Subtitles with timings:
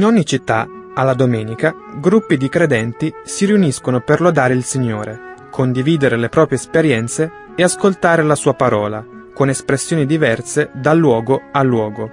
[0.00, 6.16] In ogni città, alla domenica, gruppi di credenti si riuniscono per lodare il Signore, condividere
[6.16, 12.08] le proprie esperienze e ascoltare la sua parola, con espressioni diverse da luogo a luogo.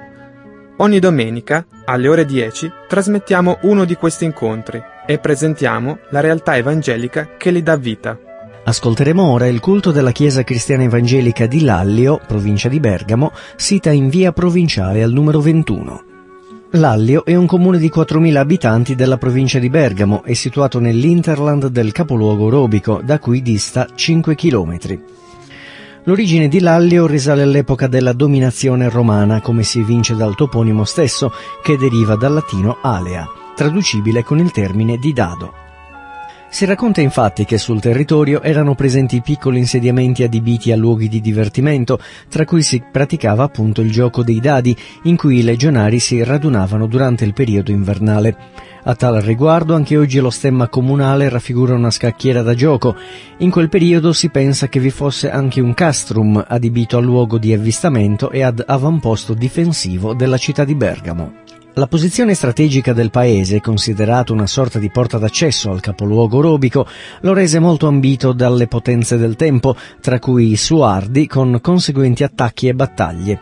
[0.80, 7.38] Ogni domenica, alle ore 10, trasmettiamo uno di questi incontri e presentiamo la realtà evangelica
[7.38, 8.20] che li dà vita.
[8.66, 14.10] Ascolteremo ora il culto della Chiesa Cristiana Evangelica di Lallio, provincia di Bergamo, sita in
[14.10, 16.07] via provinciale al numero 21.
[16.72, 21.94] Lallio è un comune di 4.000 abitanti della provincia di Bergamo e situato nell'interland del
[21.94, 24.78] capoluogo Robico, da cui dista 5 km.
[26.04, 31.32] L'origine di Lallio risale all'epoca della dominazione romana, come si evince dal toponimo stesso,
[31.64, 33.26] che deriva dal latino alea,
[33.56, 35.67] traducibile con il termine di dado.
[36.50, 42.00] Si racconta infatti che sul territorio erano presenti piccoli insediamenti adibiti a luoghi di divertimento,
[42.30, 46.88] tra cui si praticava appunto il gioco dei dadi, in cui i legionari si radunavano
[46.88, 48.38] durante il periodo invernale.
[48.84, 52.96] A tal riguardo anche oggi lo stemma comunale raffigura una scacchiera da gioco.
[53.40, 57.54] In quel periodo si pensa che vi fosse anche un castrum adibito a luogo di
[57.54, 61.46] avvistamento e ad avamposto difensivo della città di Bergamo.
[61.78, 66.88] La posizione strategica del paese, considerato una sorta di porta d'accesso al capoluogo robico,
[67.22, 72.68] lo rese molto ambito dalle potenze del tempo, tra cui i Suardi, con conseguenti attacchi
[72.68, 73.42] e battaglie.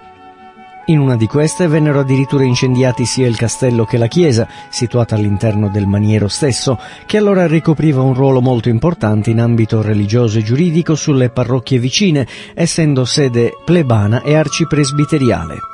[0.87, 5.69] In una di queste vennero addirittura incendiati sia il castello che la chiesa, situata all'interno
[5.69, 10.95] del maniero stesso, che allora ricopriva un ruolo molto importante in ambito religioso e giuridico
[10.95, 15.73] sulle parrocchie vicine, essendo sede plebana e arcipresbiteriale.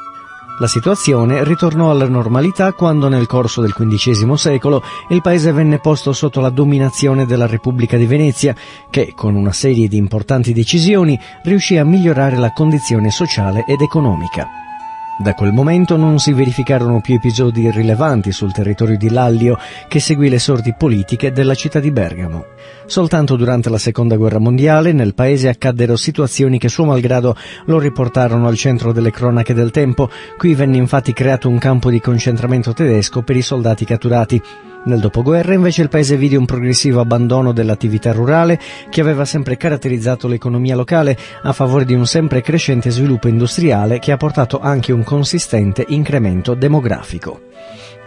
[0.61, 6.13] La situazione ritornò alla normalità quando nel corso del XV secolo il paese venne posto
[6.13, 8.55] sotto la dominazione della Repubblica di Venezia,
[8.91, 14.70] che con una serie di importanti decisioni riuscì a migliorare la condizione sociale ed economica.
[15.17, 19.57] Da quel momento non si verificarono più episodi rilevanti sul territorio di Lallio
[19.87, 22.45] che seguì le sorti politiche della città di Bergamo.
[22.87, 27.35] Soltanto durante la seconda guerra mondiale nel paese accaddero situazioni che suo malgrado
[27.65, 30.09] lo riportarono al centro delle cronache del tempo.
[30.37, 34.41] Qui venne infatti creato un campo di concentramento tedesco per i soldati catturati.
[34.83, 38.59] Nel dopoguerra invece il paese vide un progressivo abbandono dell'attività rurale
[38.89, 44.11] che aveva sempre caratterizzato l'economia locale a favore di un sempre crescente sviluppo industriale che
[44.11, 47.41] ha portato anche un consistente incremento demografico.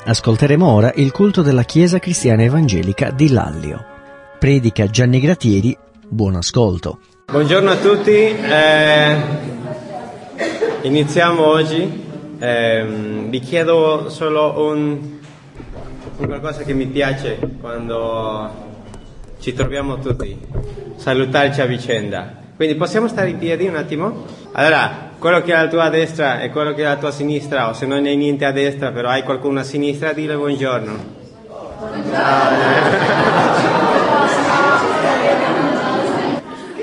[0.04, 3.84] Ascolteremo ora il culto della Chiesa Cristiana Evangelica di Lallio.
[4.40, 5.76] Predica Gianni Gratieri,
[6.08, 6.98] buon ascolto.
[7.30, 9.16] Buongiorno a tutti, eh,
[10.82, 12.02] iniziamo oggi.
[12.36, 12.84] Eh,
[13.28, 15.13] vi chiedo solo un
[16.16, 18.72] qualcosa che mi piace quando
[19.40, 20.38] ci troviamo tutti,
[20.96, 22.42] salutarci a vicenda.
[22.56, 24.24] Quindi possiamo stare in piedi un attimo?
[24.52, 27.72] Allora, quello che è alla tua destra e quello che è alla tua sinistra, o
[27.72, 31.22] se non hai niente a destra, però hai qualcuno a sinistra, dile buongiorno.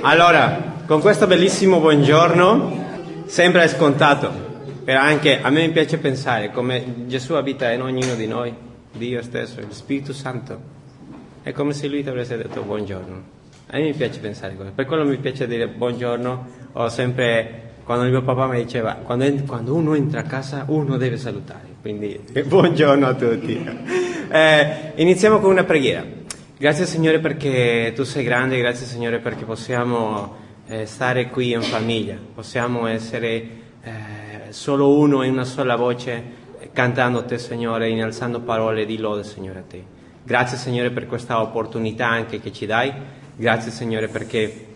[0.02, 4.30] Allora, con questo bellissimo buongiorno sembra scontato,
[4.84, 8.53] però anche a me piace pensare come Gesù abita in ognuno di noi,
[8.94, 10.79] Dio stesso, il Spirito Santo.
[11.44, 13.40] È come se lui ti avesse detto buongiorno.
[13.68, 18.22] A me piace pensare così, per quello mi piace dire buongiorno, ho sempre, quando mio
[18.22, 23.13] papà mi diceva, quando, quando uno entra a casa uno deve salutare, quindi buongiorno a
[23.13, 23.66] tutti.
[24.30, 26.03] Eh, iniziamo con una preghiera.
[26.57, 30.35] Grazie Signore perché tu sei grande, grazie Signore perché possiamo
[30.68, 33.25] eh, stare qui in famiglia, possiamo essere
[33.81, 33.91] eh,
[34.50, 36.22] solo uno in una sola voce
[36.73, 39.83] cantando te Signore, innalzando parole di lode Signore a te.
[40.23, 42.94] Grazie Signore per questa opportunità anche che ci dai,
[43.35, 44.68] grazie Signore perché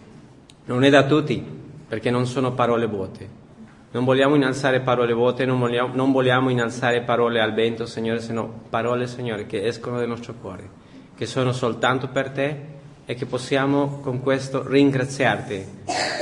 [0.66, 1.44] non è da tutti,
[1.88, 3.44] perché non sono parole vuote.
[3.92, 8.34] Non vogliamo innalzare parole vuote, non vogliamo, non vogliamo innalzare parole al vento Signore, se
[8.34, 10.84] no parole Signore che escono dal nostro cuore
[11.16, 12.74] che sono soltanto per te
[13.06, 15.66] e che possiamo con questo ringraziarti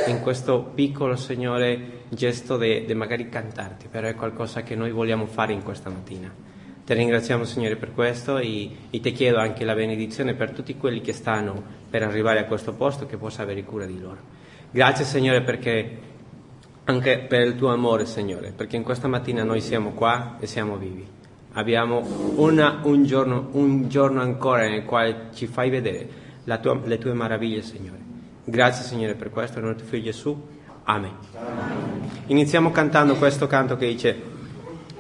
[0.08, 5.54] in questo piccolo, Signore, gesto di magari cantarti, però è qualcosa che noi vogliamo fare
[5.54, 6.32] in questa mattina.
[6.86, 11.00] Ti ringraziamo, Signore, per questo e, e ti chiedo anche la benedizione per tutti quelli
[11.00, 14.18] che stanno per arrivare a questo posto, che possa avere cura di loro.
[14.70, 15.98] Grazie, Signore, perché
[16.86, 20.76] anche per il tuo amore, Signore, perché in questa mattina noi siamo qua e siamo
[20.76, 21.08] vivi.
[21.54, 22.04] Abbiamo
[22.36, 26.10] una, un, giorno, un, giorno, ancora nel quale ci fai vedere
[26.62, 28.00] tua, le tue meraviglie, Signore.
[28.44, 30.48] Grazie, Signore, per questo, nel tuo figlio Gesù.
[30.86, 31.12] Amen.
[32.28, 34.22] Iniziamo cantando questo canto che dice,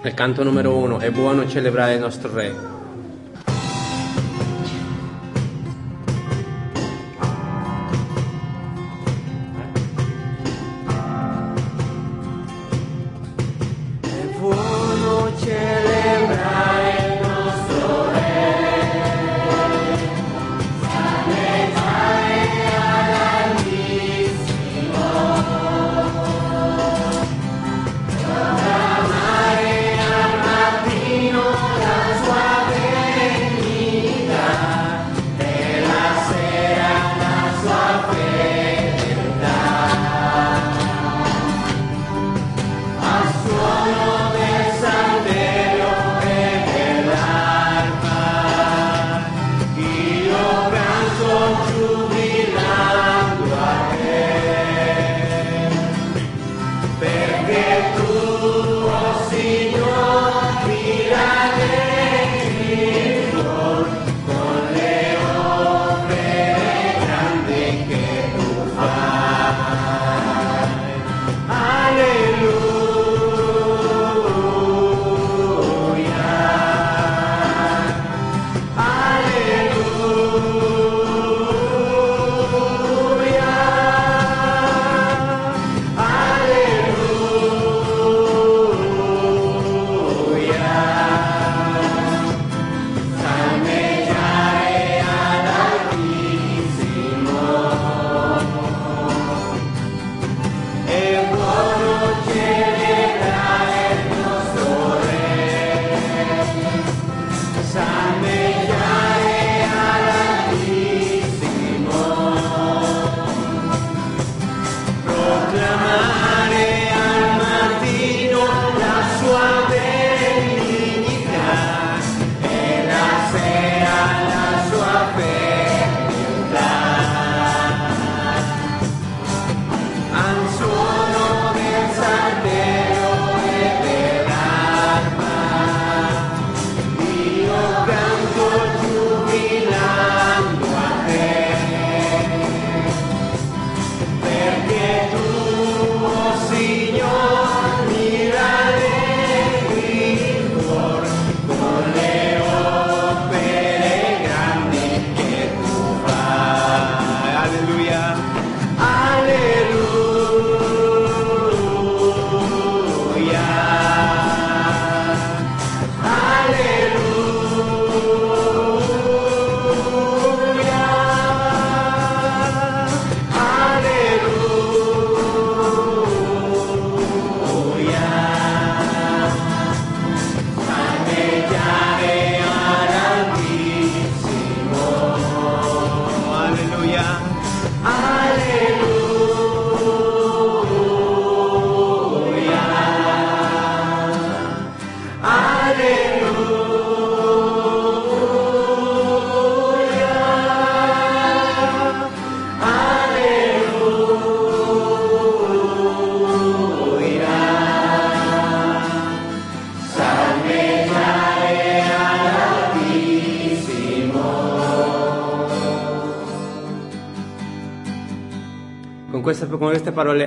[0.01, 2.55] il canto numero uno, è buono celebrare il nostro Re.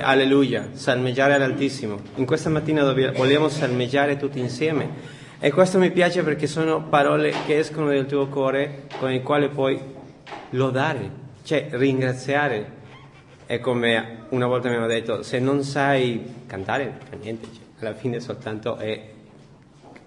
[0.07, 1.99] Alleluia, salmeggiare all'Altissimo.
[2.15, 7.57] In questa mattina vogliamo salmeggiare tutti insieme e questo mi piace perché sono parole che
[7.57, 9.79] escono dal tuo cuore con le quali puoi
[10.51, 11.11] lodare,
[11.43, 12.75] cioè ringraziare.
[13.45, 18.21] E come una volta mi hanno detto, se non sai cantare, niente, cioè, alla fine
[18.21, 19.09] soltanto è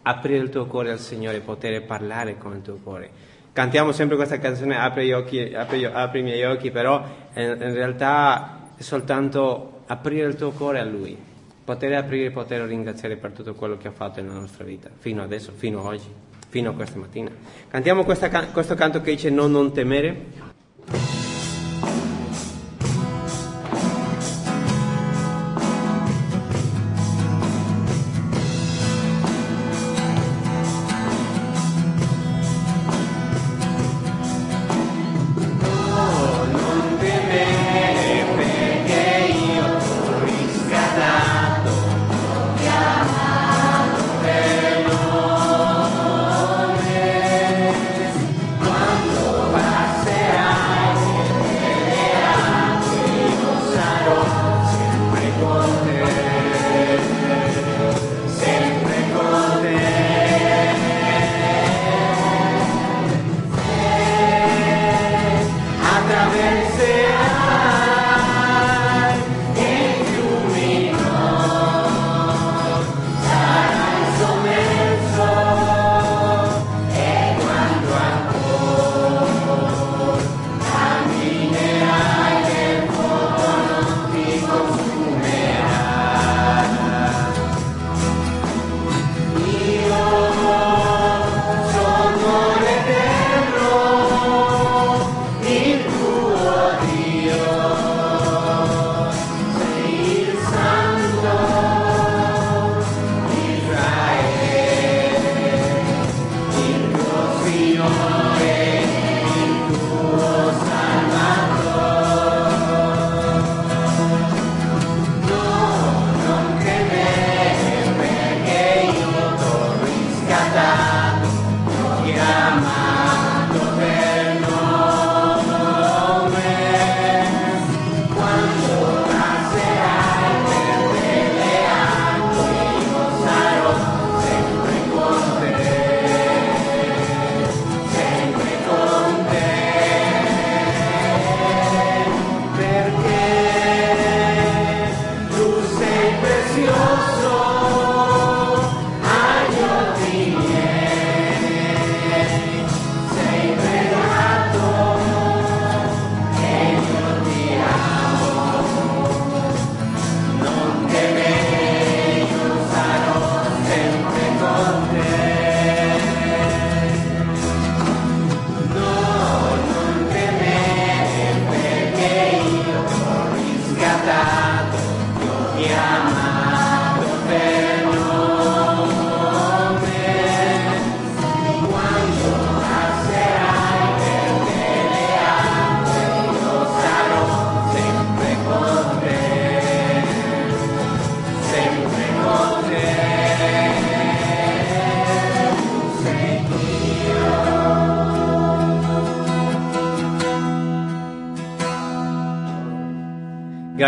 [0.03, 3.11] aprire il tuo cuore al Signore, poter parlare con il tuo cuore.
[3.53, 7.05] Cantiamo sempre questa canzone, apri, gli occhi, apri, apri i miei occhi, però
[7.35, 11.17] in, in realtà è soltanto aprire il tuo cuore a Lui,
[11.65, 15.21] poter aprire e poter ringraziare per tutto quello che ha fatto nella nostra vita, fino
[15.21, 16.09] adesso, fino a oggi,
[16.49, 17.31] fino a questa mattina.
[17.69, 20.50] Cantiamo questa, questo canto che dice no, non temere.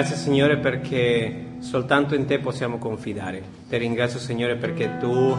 [0.03, 3.41] Grazie Signore perché soltanto in te possiamo confidare.
[3.69, 5.33] Ti ringrazio Signore perché tu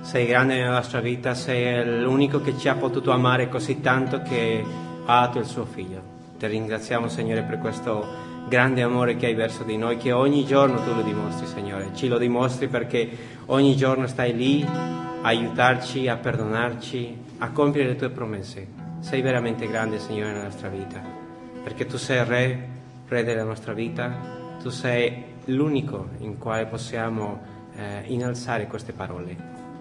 [0.00, 4.64] sei grande nella nostra vita, sei l'unico che ci ha potuto amare così tanto che
[5.06, 6.02] ha dato il suo figlio.
[6.36, 8.04] Ti ringraziamo Signore per questo
[8.48, 11.90] grande amore che hai verso di noi, che ogni giorno tu lo dimostri Signore.
[11.94, 13.08] Ci lo dimostri perché
[13.46, 18.66] ogni giorno stai lì a aiutarci, a perdonarci, a compiere le tue promesse.
[18.98, 21.00] Sei veramente grande Signore nella nostra vita,
[21.62, 22.71] perché tu sei Re,
[23.08, 24.10] Re della nostra vita,
[24.60, 27.40] tu sei l'unico in quale possiamo
[27.74, 29.36] eh, innalzare queste parole,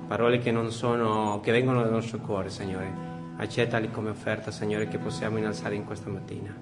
[0.07, 3.09] parole che, sono, che vengono dal nostro cuore, Signore.
[3.37, 6.53] Accettali come offerta, Signore, che possiamo innalzare in questa mattina.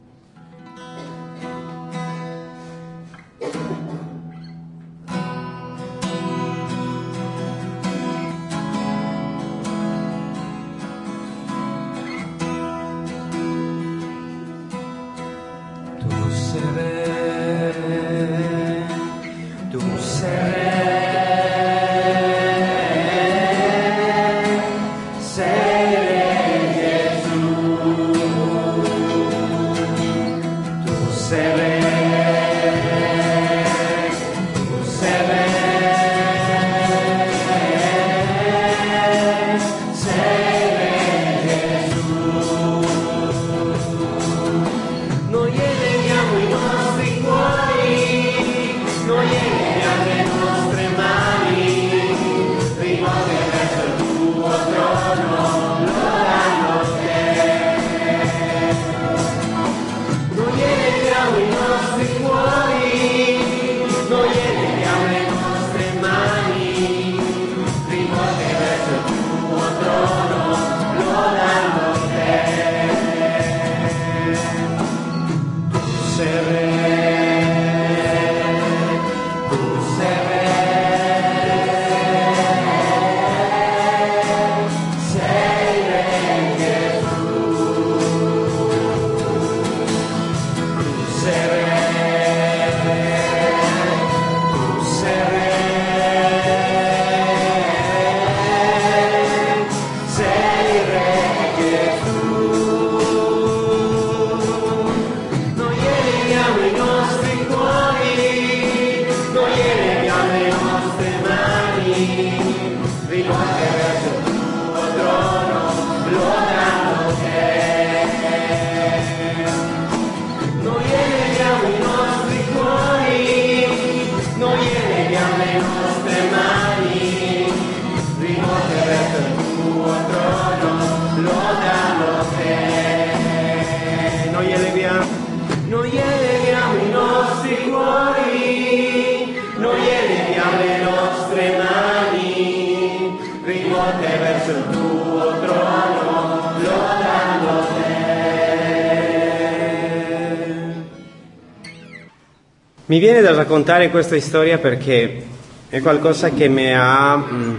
[153.39, 155.25] Raccontare questa storia perché
[155.69, 157.15] è qualcosa che mi ha...
[157.15, 157.55] Mm,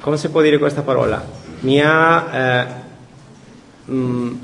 [0.00, 1.24] come si può dire questa parola?
[1.60, 2.66] Mi ha eh,
[3.90, 4.34] mm,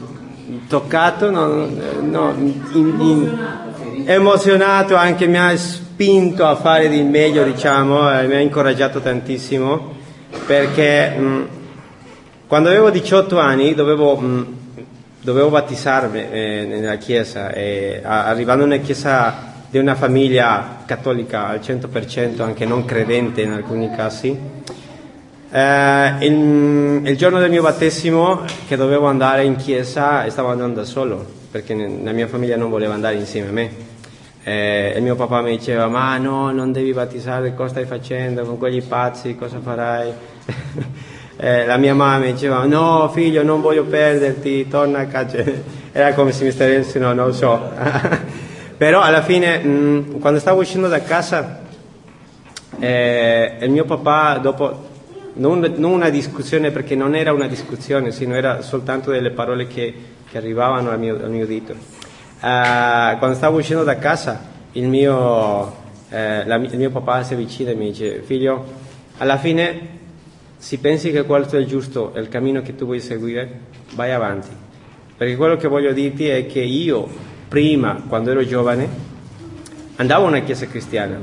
[0.69, 1.69] toccato, no,
[2.01, 3.39] no, in, in,
[4.07, 9.99] emozionato, anche mi ha spinto a fare di meglio, diciamo, eh, mi ha incoraggiato tantissimo
[10.47, 11.43] perché mh, mm,
[12.47, 14.17] quando avevo 18 anni dovevo...
[14.17, 14.59] Mh,
[15.21, 22.43] dovevo battezzarmi eh, nella chiesa e arrivando una chiesa di una famiglia cattolica al 100%,
[22.43, 24.37] anche non credente in alcuni casi,
[25.53, 30.87] eh, il, il, giorno del mio battesimo che dovevo andare in chiesa stavo andando da
[30.87, 33.89] solo perché la mia famiglia non voleva andare insieme a me.
[34.43, 38.57] Eh, e mio papà mi diceva ma no, non devi battezzare, cosa stai facendo con
[38.57, 40.13] quegli pazzi, cosa farai?
[41.43, 45.43] eh, la mia mamma mi diceva no figlio non voglio perderti, torna a casa,
[45.91, 47.71] era come se mi stesse no, non so.
[48.77, 51.61] Però alla fine mh, mm, quando stavo uscendo da casa
[52.79, 54.89] eh, il mio papà dopo
[55.35, 59.95] non, non, una discussione perché non era una discussione, sino era soltanto delle parole che,
[60.31, 61.73] che arrivavano al mio, al mio dito.
[61.73, 64.41] Uh, quando stavo uscendo da casa,
[64.73, 65.75] il mio,
[66.11, 68.65] eh, la, il mio papà si avvicina e mi dice, figlio,
[69.19, 69.99] alla fine
[70.61, 73.61] se pensi che questo è giusto, è il cammino che tu vuoi seguire,
[73.95, 74.51] vai avanti.
[75.17, 77.09] Perché quello che voglio dirti è che io,
[77.49, 78.87] prima, quando ero giovane,
[79.97, 81.19] andavo a una chiesa cristiana.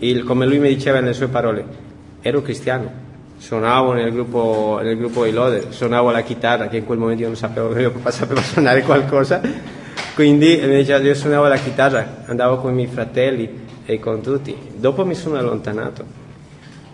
[0.00, 1.64] Il, come lui mi diceva nelle sue parole,
[2.20, 3.04] ero cristiano.
[3.38, 7.28] Suonavo nel gruppo, nel gruppo di Lode, suonavo la chitarra, che in quel momento io
[7.28, 9.40] non sapevo, mio papà sapeva suonare qualcosa.
[10.14, 13.48] Quindi invece io suonavo la chitarra, andavo con i miei fratelli
[13.86, 14.54] e con tutti.
[14.76, 16.24] Dopo mi sono allontanato.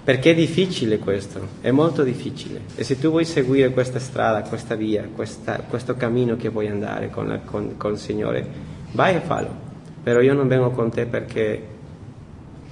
[0.05, 2.63] Perché è difficile questo, è molto difficile.
[2.75, 7.09] E se tu vuoi seguire questa strada, questa via, questa, questo cammino che vuoi andare
[7.09, 8.45] con, la, con, con il Signore,
[8.93, 9.71] vai e fallo.
[10.03, 11.69] Però io non vengo con te perché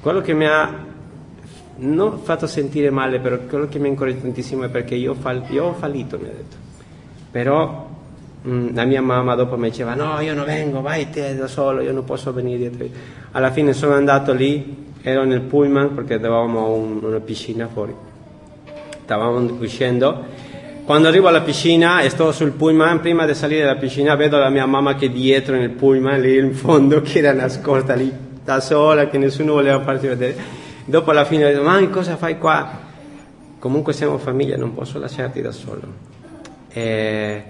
[0.00, 0.88] quello che mi ha
[1.76, 5.44] non fatto sentire male, però quello che mi ha incoraggiato tantissimo è perché io, fall-
[5.50, 6.56] io ho fallito, mi ha detto.
[7.30, 7.88] Però
[8.42, 11.46] mh, mm, la mia mamma dopo mi diceva no, io non vengo, vai te da
[11.46, 12.86] solo, io non posso venire dietro.
[13.30, 17.94] Alla fine sono andato lì, ero nel pullman perché avevamo un, una piscina fuori.
[19.02, 20.24] Stavamo uscendo.
[20.84, 24.48] Quando arrivo alla piscina e sto sul pullman, prima di salire dalla piscina vedo la
[24.48, 29.08] mia mamma che dietro nel pullman, lì in fondo, che era nascosta lì da sola,
[29.08, 30.36] che nessuno voleva farsi vedere.
[30.84, 32.88] Dopo alla fine ho detto, ma cosa fai qua?
[33.58, 35.82] Comunque siamo famiglia, non posso lasciarti da solo.
[36.72, 37.42] E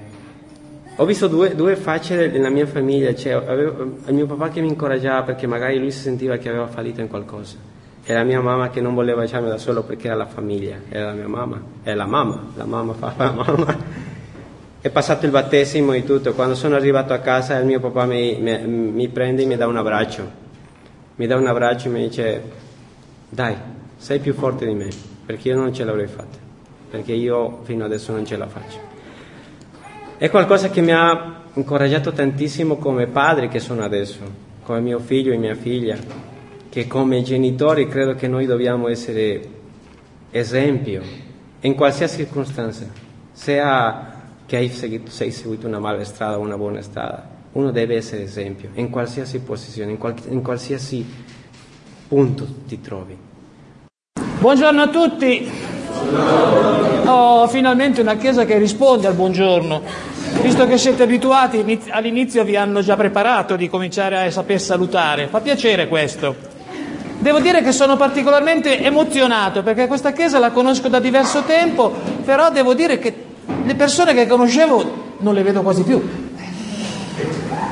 [1.01, 4.69] ho visto due, due facce nella mia famiglia, cioè, avevo, il mio papà che mi
[4.69, 7.57] incoraggiava perché magari lui si sentiva che aveva fallito in qualcosa
[8.05, 11.07] e la mia mamma che non voleva lasciarmi da solo perché era la famiglia, era
[11.07, 13.77] la mia mamma, è la mamma, la mamma fa la mamma.
[14.83, 18.37] È passato il battesimo e tutto, quando sono arrivato a casa il mio papà mi,
[18.39, 20.31] mi, mi prende e mi dà un abbraccio,
[21.17, 22.43] mi dà un abbraccio e mi dice
[23.27, 23.57] dai,
[23.97, 24.89] sei più forte di me,
[25.25, 26.37] perché io non ce l'avrei fatta,
[26.91, 28.90] perché io fino adesso non ce la faccio.
[30.21, 34.19] È qualcosa che mi ha incoraggiato tantissimo come padre che sono adesso,
[34.65, 35.97] come mio figlio e mia figlia,
[36.69, 39.41] che come genitori credo che noi dobbiamo essere
[40.31, 41.01] esempio
[41.61, 42.87] in qualsiasi circostanza,
[43.33, 44.13] sia
[44.45, 48.25] che hai seguito, sei seguito una mala strada o una buona strada, uno deve essere
[48.25, 51.03] esempio in qualsiasi posizione, in, qual, in qualsiasi
[52.09, 53.17] punto ti trovi.
[54.39, 55.70] Buongiorno a tutti.
[57.05, 59.83] Ho finalmente una chiesa che risponde al buongiorno.
[60.43, 65.27] Visto che siete abituati, all'inizio vi hanno già preparato di cominciare a saper salutare.
[65.27, 66.35] Fa piacere questo.
[67.19, 71.93] Devo dire che sono particolarmente emozionato perché questa chiesa la conosco da diverso tempo,
[72.25, 73.15] però devo dire che
[73.63, 76.03] le persone che conoscevo non le vedo quasi più.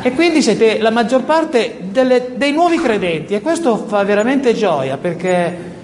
[0.03, 4.97] E quindi siete la maggior parte delle, dei nuovi credenti e questo fa veramente gioia
[4.97, 5.77] perché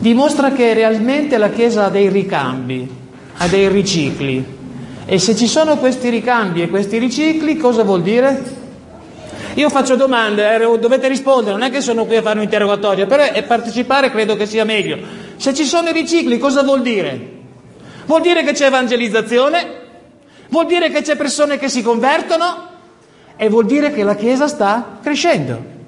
[0.00, 2.88] dimostra che realmente la Chiesa ha dei ricambi,
[3.36, 4.58] ha dei ricicli.
[5.04, 8.58] E se ci sono questi ricambi e questi ricicli, cosa vuol dire?
[9.54, 13.06] Io faccio domande, eh, dovete rispondere, non è che sono qui a fare un interrogatorio,
[13.06, 14.98] però partecipare credo che sia meglio.
[15.36, 17.38] Se ci sono i ricicli, cosa vuol dire?
[18.06, 19.78] Vuol dire che c'è evangelizzazione?
[20.48, 22.68] Vuol dire che c'è persone che si convertono?
[23.36, 25.78] E vuol dire che la Chiesa sta crescendo.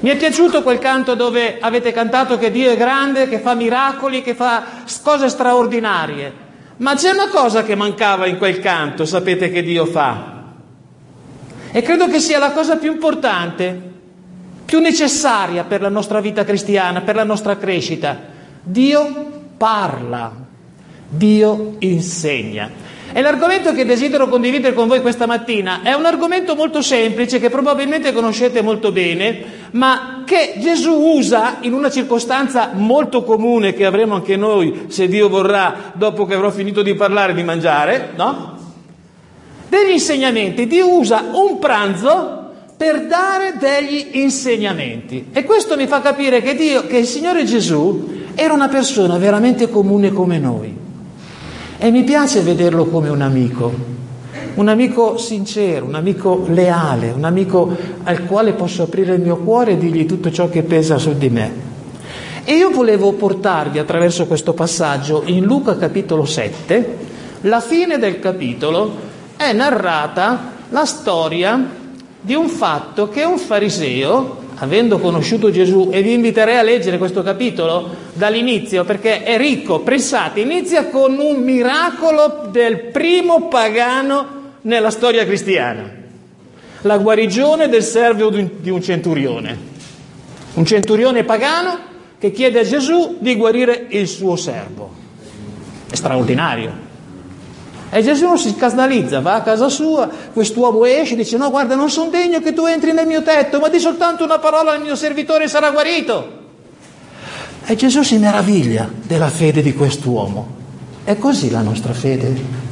[0.00, 4.22] Mi è piaciuto quel canto dove avete cantato che Dio è grande, che fa miracoli,
[4.22, 4.64] che fa
[5.02, 6.46] cose straordinarie.
[6.76, 10.36] Ma c'è una cosa che mancava in quel canto, sapete che Dio fa.
[11.72, 13.80] E credo che sia la cosa più importante,
[14.64, 18.16] più necessaria per la nostra vita cristiana, per la nostra crescita.
[18.62, 20.32] Dio parla,
[21.08, 22.70] Dio insegna.
[23.10, 27.48] E l'argomento che desidero condividere con voi questa mattina è un argomento molto semplice che
[27.48, 29.42] probabilmente conoscete molto bene,
[29.72, 35.28] ma che Gesù usa in una circostanza molto comune che avremo anche noi, se Dio
[35.28, 38.56] vorrà, dopo che avrò finito di parlare di mangiare, no?
[39.68, 40.66] Degli insegnamenti.
[40.66, 45.26] Dio usa un pranzo per dare degli insegnamenti.
[45.32, 49.68] E questo mi fa capire che, Dio, che il Signore Gesù era una persona veramente
[49.68, 50.87] comune come noi.
[51.80, 53.72] E mi piace vederlo come un amico,
[54.54, 57.70] un amico sincero, un amico leale, un amico
[58.02, 61.30] al quale posso aprire il mio cuore e dirgli tutto ciò che pesa su di
[61.30, 61.52] me.
[62.42, 66.96] E io volevo portarvi attraverso questo passaggio in Luca capitolo 7,
[67.42, 68.92] la fine del capitolo
[69.36, 71.64] è narrata la storia
[72.20, 77.22] di un fatto che un fariseo avendo conosciuto Gesù, e vi inviterei a leggere questo
[77.22, 85.24] capitolo dall'inizio perché è ricco, pensate, inizia con un miracolo del primo pagano nella storia
[85.24, 85.88] cristiana,
[86.82, 89.56] la guarigione del servo di un centurione,
[90.54, 91.86] un centurione pagano
[92.18, 94.90] che chiede a Gesù di guarire il suo servo,
[95.88, 96.86] è straordinario.
[97.90, 101.88] E Gesù si scandalizza, va a casa sua, quest'uomo esce e dice no guarda non
[101.88, 104.94] sono degno che tu entri nel mio tetto, ma di soltanto una parola al mio
[104.94, 106.36] servitore sarà guarito.
[107.64, 110.56] E Gesù si meraviglia della fede di quest'uomo.
[111.04, 112.66] È così la nostra fede.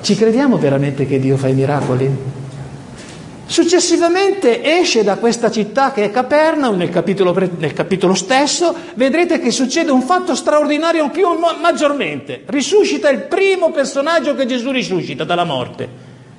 [0.00, 2.37] Ci crediamo veramente che Dio fa i miracoli?
[3.48, 9.50] Successivamente esce da questa città che è Capernaum, nel capitolo, nel capitolo, stesso, vedrete che
[9.50, 11.26] succede un fatto straordinario più
[11.58, 12.42] maggiormente.
[12.44, 15.88] Risuscita il primo personaggio che Gesù risuscita dalla morte,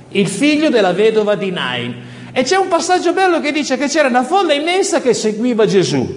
[0.10, 1.96] il figlio della vedova di Nain.
[2.32, 6.08] E c'è un passaggio bello che dice che c'era una folla immensa che seguiva Gesù,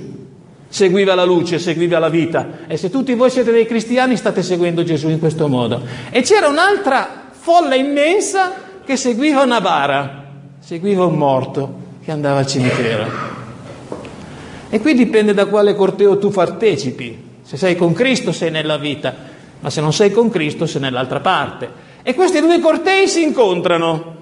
[0.68, 2.66] seguiva la luce, seguiva la vita.
[2.66, 5.80] E se tutti voi siete dei cristiani state seguendo Gesù in questo modo.
[6.10, 8.52] E c'era un'altra folla immensa
[8.84, 10.21] che seguiva una bara,
[10.64, 13.04] seguiva un morto che andava al cimitero.
[14.70, 17.30] E qui dipende da quale corteo tu partecipi.
[17.42, 19.12] Se sei con Cristo sei nella vita,
[19.58, 21.68] ma se non sei con Cristo sei nell'altra parte.
[22.02, 24.20] E questi due cortei si incontrano.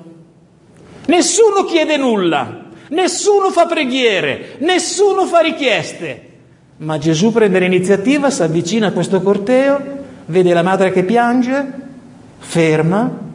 [1.06, 6.28] Nessuno chiede nulla, nessuno fa preghiere, nessuno fa richieste.
[6.78, 9.78] Ma Gesù prende l'iniziativa, si avvicina a questo corteo,
[10.24, 11.72] vede la madre che piange,
[12.38, 13.28] ferma,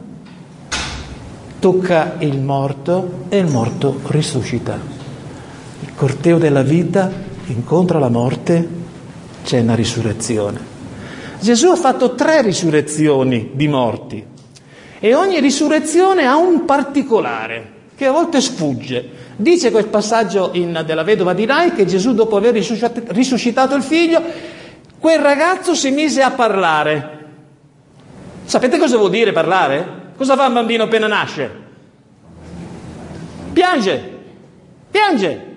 [1.58, 4.78] tocca il morto e il morto risuscita.
[5.80, 7.10] Il corteo della vita
[7.46, 8.68] incontra la morte,
[9.44, 10.74] c'è una risurrezione.
[11.40, 14.24] Gesù ha fatto tre risurrezioni di morti.
[14.98, 19.08] E ogni risurrezione ha un particolare che a volte sfugge.
[19.36, 24.22] Dice quel passaggio in, della vedova di Rai che Gesù, dopo aver risuscitato il figlio,
[24.98, 27.24] quel ragazzo si mise a parlare.
[28.44, 30.05] Sapete cosa vuol dire parlare?
[30.16, 31.50] Cosa fa un bambino appena nasce?
[33.52, 34.10] Piange,
[34.90, 35.54] piange.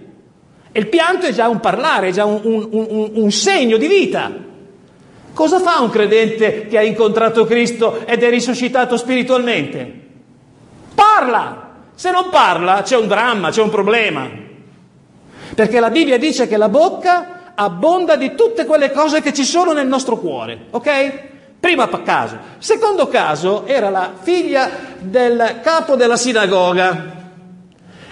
[0.72, 3.88] E il pianto è già un parlare, è già un, un, un, un segno di
[3.88, 4.32] vita.
[5.34, 10.08] Cosa fa un credente che ha incontrato Cristo ed è risuscitato spiritualmente?
[10.94, 11.68] Parla!
[11.96, 14.30] Se non parla c'è un dramma, c'è un problema.
[15.56, 19.74] Perché la Bibbia dice che la bocca abbonda di tutte quelle cose che ci sono
[19.74, 21.29] nel nostro cuore, ok?
[21.60, 22.38] Primo caso.
[22.58, 24.70] Secondo caso era la figlia
[25.00, 27.18] del capo della sinagoga.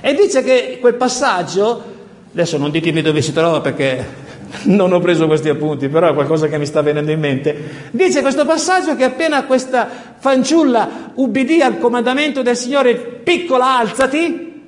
[0.02, 1.84] E dice che quel passaggio,
[2.32, 4.06] adesso non ditemi dove si trova perché
[4.64, 7.90] non ho preso questi appunti, però è qualcosa che mi sta venendo in mente.
[7.92, 14.62] Dice questo passaggio che appena questa fanciulla ubbidì al comandamento del Signore, piccola alzati,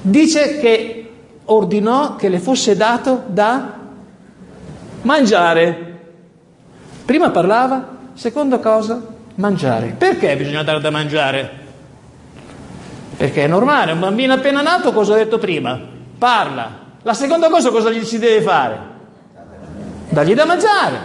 [0.00, 1.10] dice che
[1.46, 3.78] ordinò che le fosse dato da
[5.02, 5.87] mangiare.
[7.08, 9.02] Prima parlava, seconda cosa,
[9.36, 9.94] mangiare.
[9.96, 11.50] Perché bisogna dare da mangiare?
[13.16, 15.80] Perché è normale, un bambino appena nato, cosa ho detto prima?
[16.18, 18.78] Parla, la seconda cosa cosa gli si deve fare?
[20.10, 20.98] Dargli da mangiare.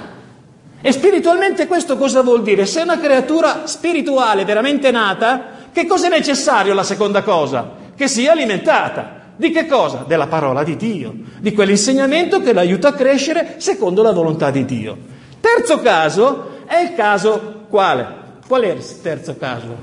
[0.81, 2.65] E spiritualmente questo cosa vuol dire?
[2.65, 7.75] Se è una creatura spirituale veramente nata, che cosa è necessario la seconda cosa?
[7.95, 9.21] Che sia alimentata.
[9.37, 10.03] Di che cosa?
[10.05, 15.21] Della parola di Dio, di quell'insegnamento che l'aiuta a crescere secondo la volontà di Dio.
[15.43, 18.08] Terzo caso è il caso quale?
[18.47, 19.75] Qual è il terzo caso?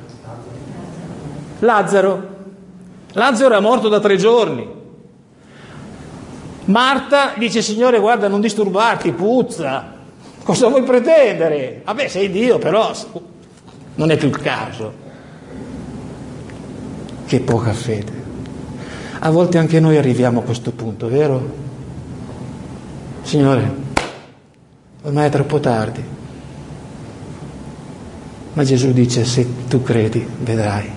[1.58, 2.28] Lazzaro.
[3.12, 4.66] Lazzaro era morto da tre giorni.
[6.64, 9.92] Marta dice, Signore, guarda, non disturbarti, puzza.
[10.42, 11.82] Cosa vuoi pretendere?
[11.84, 12.90] Vabbè, sei Dio, però
[13.96, 14.94] non è più il caso.
[17.26, 18.12] Che poca fede.
[19.18, 21.68] A volte anche noi arriviamo a questo punto, vero?
[23.20, 23.88] Signore,
[25.02, 26.02] ormai è troppo tardi.
[28.52, 30.90] Ma Gesù dice, se tu credi, vedrai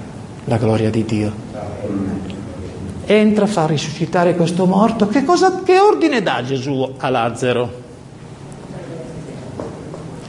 [0.46, 1.54] la gloria di Dio
[3.06, 5.08] entra, fa risuscitare questo morto.
[5.08, 7.82] Che, cosa, che ordine dà Gesù a Lazzaro?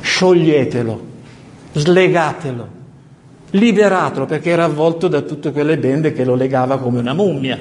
[0.01, 1.01] Scioglietelo,
[1.73, 2.69] slegatelo,
[3.51, 7.59] liberatelo perché era avvolto da tutte quelle bende che lo legava come una mummia.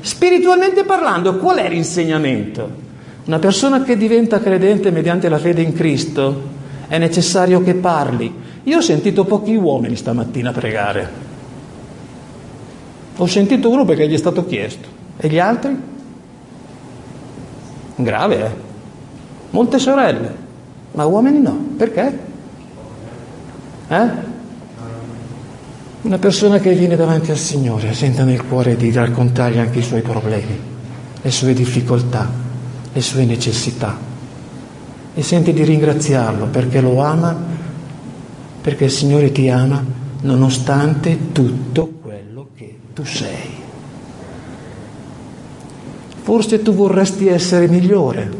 [0.00, 2.90] Spiritualmente parlando, qual è l'insegnamento?
[3.24, 6.42] Una persona che diventa credente mediante la fede in Cristo
[6.88, 8.32] è necessario che parli.
[8.64, 11.08] Io ho sentito pochi uomini stamattina pregare.
[13.16, 14.88] Ho sentito uno perché gli è stato chiesto.
[15.16, 15.76] E gli altri?
[17.94, 18.50] Grave, eh?
[19.50, 20.34] Molte sorelle,
[20.92, 21.56] ma uomini no.
[21.76, 22.18] Perché?
[23.88, 24.30] Eh?
[26.02, 30.00] Una persona che viene davanti al Signore sente nel cuore di raccontargli anche i suoi
[30.00, 30.58] problemi,
[31.20, 32.28] le sue difficoltà,
[32.92, 33.96] le sue necessità
[35.14, 37.36] e sente di ringraziarlo perché lo ama,
[38.60, 39.84] perché il Signore ti ama
[40.22, 42.00] nonostante tutto
[42.92, 43.60] tu sei.
[46.22, 48.30] Forse tu vorresti essere migliore,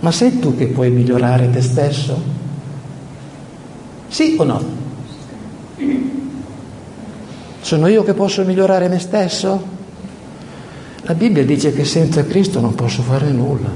[0.00, 2.20] ma sei tu che puoi migliorare te stesso?
[4.08, 4.76] Sì o no?
[7.60, 9.76] Sono io che posso migliorare me stesso?
[11.08, 13.70] La Bibbia dice che senza Cristo non posso fare nulla.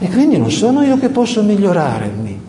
[0.00, 2.40] E quindi non sono io che posso migliorarmi,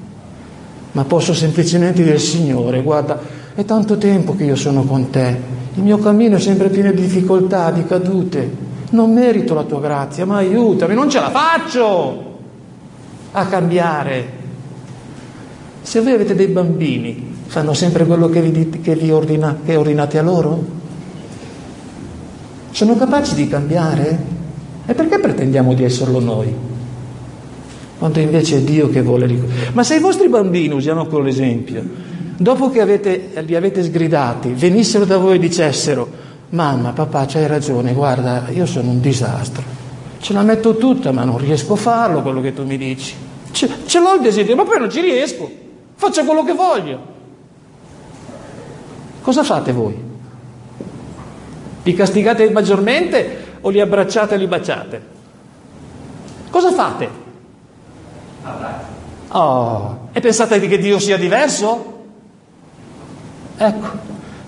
[0.93, 3.19] ma posso semplicemente dire Signore, guarda,
[3.53, 5.39] è tanto tempo che io sono con te,
[5.75, 8.51] il mio cammino è sempre pieno di difficoltà, di cadute,
[8.89, 12.38] non merito la tua grazia, ma aiutami, non ce la faccio
[13.33, 14.41] a cambiare.
[15.83, 20.17] Se voi avete dei bambini, Fanno sempre quello che vi, che vi ordina, che ordinate
[20.17, 20.82] a loro?
[22.73, 24.17] Sono capaci di cambiare?
[24.88, 26.51] E perché pretendiamo di esserlo noi?
[27.99, 29.69] Quando invece è Dio che vuole ricordare.
[29.73, 31.83] Ma se i vostri bambini, usiamo quell'esempio,
[32.36, 36.09] dopo che avete, li avete sgridati, venissero da voi e dicessero,
[36.49, 39.62] mamma, papà, c'hai ragione, guarda, io sono un disastro,
[40.19, 43.13] ce la metto tutta, ma non riesco a farlo quello che tu mi dici.
[43.51, 45.47] Ce, ce l'ho il desiderio, ma poi non ci riesco,
[45.93, 46.99] faccio quello che voglio.
[49.21, 50.12] Cosa fate voi?
[51.83, 55.01] Li castigate maggiormente o li abbracciate e li baciate?
[56.49, 57.09] Cosa fate?
[59.29, 61.91] Oh, e pensate che Dio sia diverso?
[63.57, 63.87] Ecco,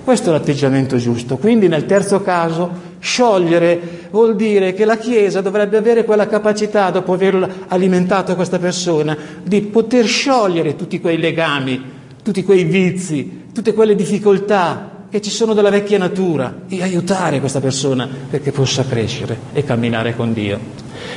[0.04, 1.38] questo è l'atteggiamento giusto.
[1.38, 7.14] Quindi nel terzo caso, sciogliere vuol dire che la Chiesa dovrebbe avere quella capacità, dopo
[7.14, 11.84] aver alimentato questa persona, di poter sciogliere tutti quei legami,
[12.24, 17.62] tutti quei vizi, tutte quelle difficoltà che ci sono della vecchia natura e aiutare questa
[17.62, 20.60] persona perché possa crescere e camminare con Dio.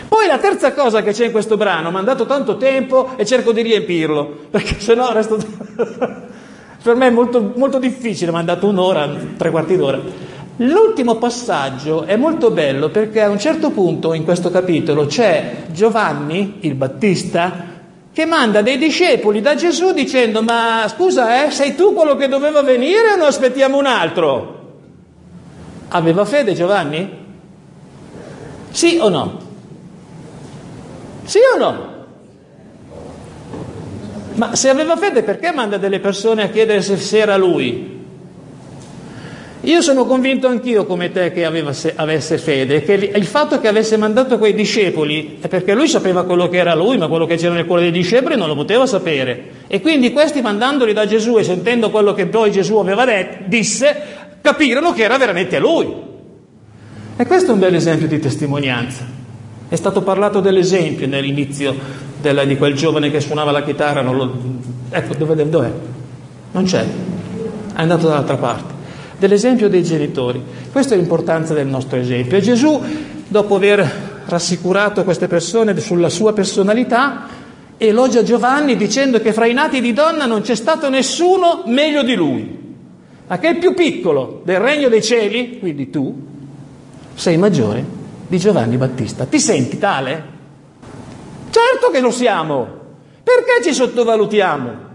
[0.07, 3.27] Poi la terza cosa che c'è in questo brano, mi ha dato tanto tempo e
[3.27, 5.37] cerco di riempirlo, perché sennò resto...
[6.81, 10.01] per me è molto, molto difficile, mi ha dato un'ora, tre quarti d'ora.
[10.59, 16.59] L'ultimo passaggio è molto bello perché a un certo punto in questo capitolo c'è Giovanni,
[16.61, 17.78] il Battista,
[18.19, 22.63] che manda dei discepoli da Gesù dicendo ma scusa, eh, sei tu quello che doveva
[22.63, 24.73] venire o non aspettiamo un altro?
[25.91, 27.09] Aveva fede Giovanni?
[28.71, 29.39] Sì o no?
[31.27, 32.07] Sì o no?
[34.33, 37.98] Ma se aveva fede perché manda delle persone a chiedere se era lui?
[39.63, 43.97] Io sono convinto anch'io come te che aveva, avesse fede, che il fatto che avesse
[43.97, 47.55] mandato quei discepoli è perché lui sapeva quello che era lui, ma quello che c'era
[47.55, 49.51] nel cuore dei discepoli non lo poteva sapere.
[49.67, 53.97] E quindi questi mandandoli da Gesù e sentendo quello che poi Gesù aveva detto, disse,
[54.41, 55.93] capirono che era veramente lui.
[57.17, 59.05] E questo è un bel esempio di testimonianza.
[59.69, 61.75] È stato parlato dell'esempio nell'inizio
[62.21, 64.33] della, di quel giovane che suonava la chitarra, lo,
[64.89, 65.71] ecco, dove, dov'è?
[66.53, 68.78] Non c'è, è andato dall'altra parte
[69.19, 70.43] dell'esempio dei genitori.
[70.71, 72.37] Questa è l'importanza del nostro esempio.
[72.37, 72.81] E Gesù,
[73.27, 77.27] dopo aver rassicurato queste persone sulla sua personalità,
[77.77, 82.15] elogia Giovanni dicendo che fra i nati di donna non c'è stato nessuno meglio di
[82.15, 82.59] lui,
[83.27, 86.27] ma che il più piccolo del regno dei cieli, quindi tu,
[87.15, 87.85] sei maggiore
[88.27, 89.25] di Giovanni Battista.
[89.25, 90.37] Ti senti tale?
[91.51, 92.77] Certo che lo siamo.
[93.23, 94.88] Perché ci sottovalutiamo?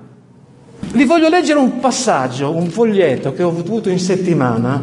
[0.93, 4.79] Vi voglio leggere un passaggio, un foglietto che ho avuto in settimana,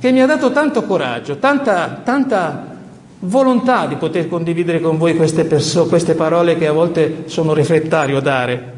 [0.00, 2.78] che mi ha dato tanto coraggio, tanta, tanta
[3.20, 8.16] volontà di poter condividere con voi queste, perso- queste parole che a volte sono refrattario
[8.16, 8.72] a dare.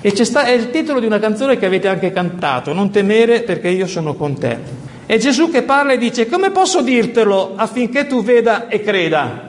[0.00, 3.68] E sta- è il titolo di una canzone che avete anche cantato, Non temere perché
[3.68, 4.58] io sono con te.
[5.06, 9.42] È Gesù che parla e dice, come posso dirtelo affinché tu veda e creda?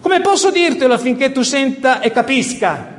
[0.00, 2.94] Come posso dirtelo affinché tu senta e capisca?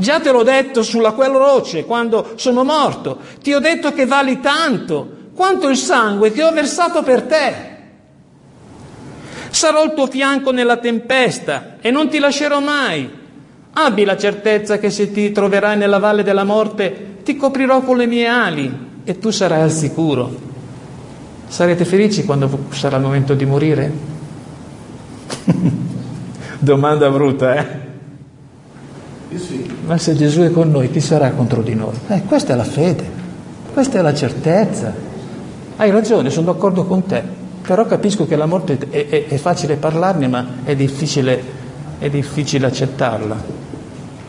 [0.00, 4.38] Già te l'ho detto sulla quella croce quando sono morto, ti ho detto che vali
[4.38, 7.54] tanto quanto il sangue che ho versato per te.
[9.50, 13.10] Sarò al tuo fianco nella tempesta e non ti lascerò mai.
[13.72, 18.06] Abbi la certezza che se ti troverai nella valle della morte ti coprirò con le
[18.06, 20.32] mie ali e tu sarai al sicuro.
[21.48, 23.92] Sarete felici quando sarà il momento di morire?
[26.60, 27.87] Domanda brutta, eh?
[29.84, 31.94] Ma se Gesù è con noi, chi sarà contro di noi?
[32.08, 33.04] Eh, questa è la fede,
[33.72, 34.92] questa è la certezza.
[35.76, 37.22] Hai ragione, sono d'accordo con te,
[37.60, 41.42] però capisco che la morte è, è, è facile parlarne, ma è difficile,
[41.98, 43.36] è difficile accettarla,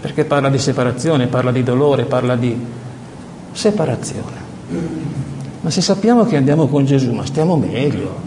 [0.01, 2.57] perché parla di separazione, parla di dolore, parla di
[3.53, 4.47] separazione.
[5.61, 8.19] Ma se sappiamo che andiamo con Gesù, ma stiamo meglio,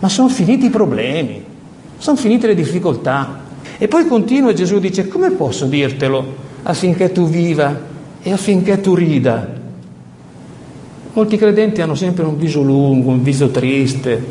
[0.00, 1.44] ma sono finiti i problemi,
[1.96, 3.41] sono finite le difficoltà,
[3.82, 6.24] e poi continua Gesù dice, come posso dirtelo
[6.62, 7.76] affinché tu viva
[8.22, 9.54] e affinché tu rida?
[11.14, 14.24] Molti credenti hanno sempre un viso lungo, un viso triste,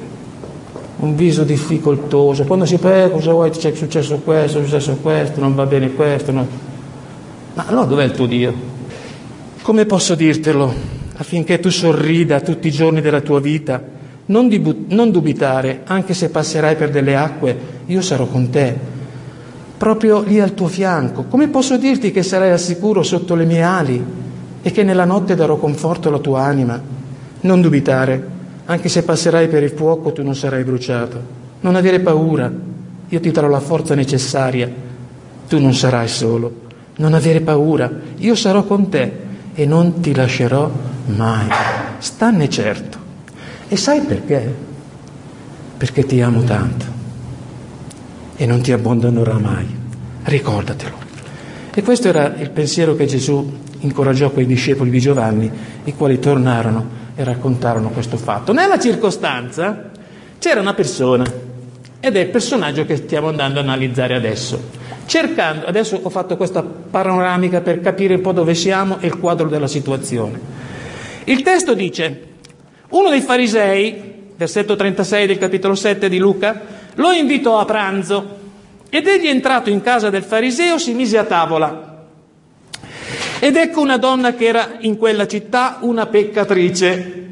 [0.99, 2.45] un viso difficoltoso.
[2.45, 3.49] Quando si eh, cosa vuoi?
[3.49, 6.31] C'è successo questo, è successo questo, non va bene questo.
[6.31, 6.47] No.
[7.53, 8.53] Ma allora dov'è il tuo Dio?
[9.63, 10.73] Come posso dirtelo
[11.17, 13.83] affinché tu sorrida tutti i giorni della tua vita?
[14.27, 18.99] Non, dibu- non dubitare, anche se passerai per delle acque, io sarò con te
[19.81, 21.23] proprio lì al tuo fianco.
[21.23, 24.05] Come posso dirti che sarai al sicuro sotto le mie ali
[24.61, 26.79] e che nella notte darò conforto alla tua anima?
[27.39, 28.27] Non dubitare,
[28.65, 31.19] anche se passerai per il fuoco tu non sarai bruciato.
[31.61, 32.51] Non avere paura,
[33.09, 34.69] io ti darò la forza necessaria,
[35.47, 36.53] tu non sarai solo.
[36.97, 39.11] Non avere paura, io sarò con te
[39.55, 40.69] e non ti lascerò
[41.07, 41.47] mai.
[41.97, 42.99] Stanne certo.
[43.67, 44.53] E sai perché?
[45.75, 47.00] Perché ti amo tanto
[48.41, 49.67] e non ti abbandonerò mai.
[50.23, 50.97] Ricordatelo.
[51.75, 55.51] E questo era il pensiero che Gesù incoraggiò quei discepoli di Giovanni,
[55.83, 58.51] i quali tornarono e raccontarono questo fatto.
[58.51, 59.91] Nella circostanza
[60.39, 61.23] c'era una persona
[61.99, 64.59] ed è il personaggio che stiamo andando ad analizzare adesso.
[65.05, 69.49] Cercando, adesso ho fatto questa panoramica per capire un po' dove siamo e il quadro
[69.49, 70.39] della situazione.
[71.25, 72.23] Il testo dice,
[72.89, 78.39] uno dei farisei, versetto 36 del capitolo 7 di Luca, lo invitò a pranzo
[78.89, 82.07] ed egli entrato in casa del fariseo si mise a tavola.
[83.39, 87.29] Ed ecco una donna che era in quella città una peccatrice.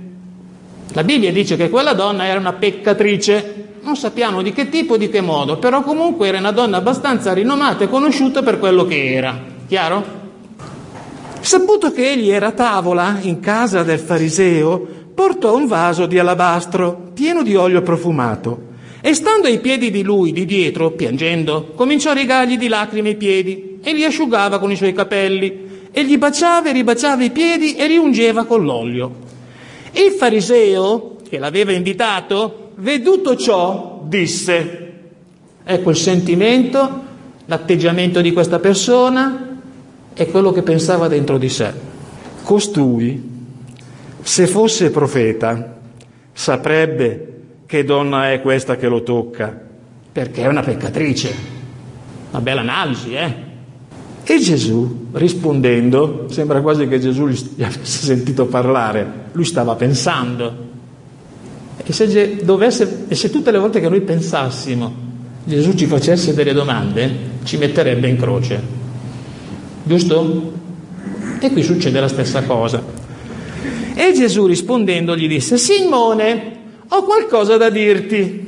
[0.94, 4.98] La Bibbia dice che quella donna era una peccatrice, non sappiamo di che tipo e
[4.98, 9.14] di che modo, però comunque era una donna abbastanza rinomata e conosciuta per quello che
[9.14, 9.38] era.
[9.68, 10.18] Chiaro?
[11.42, 17.12] Saputo che egli era a tavola in casa del fariseo, portò un vaso di alabastro
[17.14, 18.68] pieno di olio profumato
[19.02, 23.16] e stando ai piedi di lui di dietro, piangendo, cominciò a rigargli di lacrime i
[23.16, 27.76] piedi e li asciugava con i suoi capelli e gli baciava e ribaciava i piedi
[27.76, 29.28] e riungeva con l'olio.
[29.92, 34.94] Il fariseo, che l'aveva invitato, veduto ciò, disse,
[35.64, 37.04] ecco il sentimento,
[37.46, 39.60] l'atteggiamento di questa persona
[40.14, 41.72] e quello che pensava dentro di sé.
[42.44, 43.22] Costui,
[44.22, 45.78] se fosse profeta,
[46.34, 47.29] saprebbe
[47.70, 49.56] che donna è questa che lo tocca,
[50.12, 51.32] perché è una peccatrice.
[52.32, 53.34] Una bella analisi, eh?
[54.24, 60.52] E Gesù, rispondendo, sembra quasi che Gesù gli avesse sentito parlare, lui stava pensando.
[61.78, 64.92] E se, dovesse, e se tutte le volte che noi pensassimo
[65.44, 67.12] Gesù ci facesse delle domande,
[67.44, 68.60] ci metterebbe in croce.
[69.84, 70.54] Giusto?
[71.40, 72.84] E qui succede la stessa cosa.
[73.94, 76.59] E Gesù rispondendo gli disse, Simone,
[76.92, 78.48] ho qualcosa da dirti.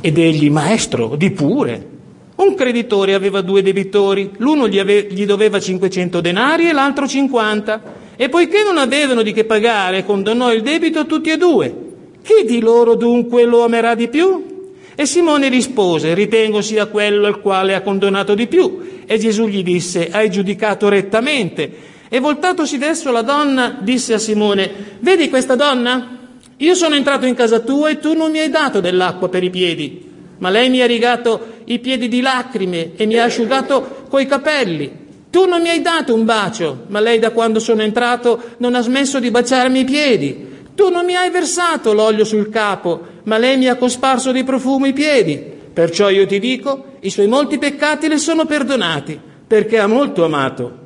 [0.00, 1.94] Ed egli, maestro, di pure.
[2.36, 7.82] Un creditore aveva due debitori, l'uno gli, ave- gli, doveva 500 denari e l'altro 50,
[8.14, 11.74] e poiché non avevano di che pagare, condonò il debito a tutti e due.
[12.22, 14.70] Chi di loro dunque lo amerà di più?
[14.94, 19.02] E Simone rispose, ritengo sia quello al quale ha condonato di più.
[19.06, 21.94] E Gesù gli disse, hai giudicato rettamente.
[22.08, 26.18] E voltatosi verso la donna, disse a Simone, vedi questa donna?
[26.58, 29.50] Io sono entrato in casa tua e tu non mi hai dato dell'acqua per i
[29.50, 30.06] piedi
[30.38, 35.04] ma lei mi ha rigato i piedi di lacrime e mi ha asciugato coi capelli.
[35.30, 38.80] Tu non mi hai dato un bacio, ma lei da quando sono entrato non ha
[38.80, 40.54] smesso di baciarmi i piedi.
[40.74, 44.86] Tu non mi hai versato l'olio sul capo, ma lei mi ha cosparso di profumo
[44.86, 45.54] i piedi.
[45.72, 50.84] Perciò io ti dico, i suoi molti peccati le sono perdonati, perché ha molto amato.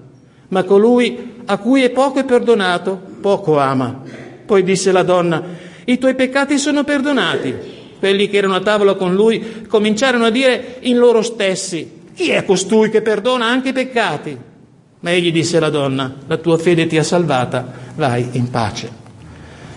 [0.50, 4.02] Ma colui a cui è poco è perdonato, poco ama.
[4.46, 5.42] Poi disse la donna,
[5.84, 7.78] i tuoi peccati sono perdonati.
[7.98, 12.44] Quelli che erano a tavola con lui cominciarono a dire in loro stessi, chi è
[12.44, 14.38] costui che perdona anche i peccati?
[15.00, 18.98] Ma egli disse alla donna, la tua fede ti ha salvata, vai in pace.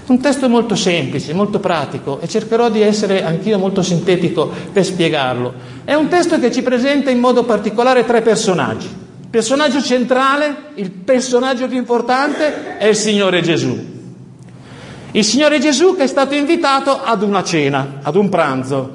[0.05, 5.53] Un testo molto semplice, molto pratico e cercherò di essere anch'io molto sintetico per spiegarlo.
[5.86, 9.03] È un testo che ci presenta in modo particolare tre personaggi.
[9.34, 13.76] Personaggio centrale, il personaggio più importante è il Signore Gesù.
[15.10, 18.92] Il Signore Gesù che è stato invitato ad una cena, ad un pranzo.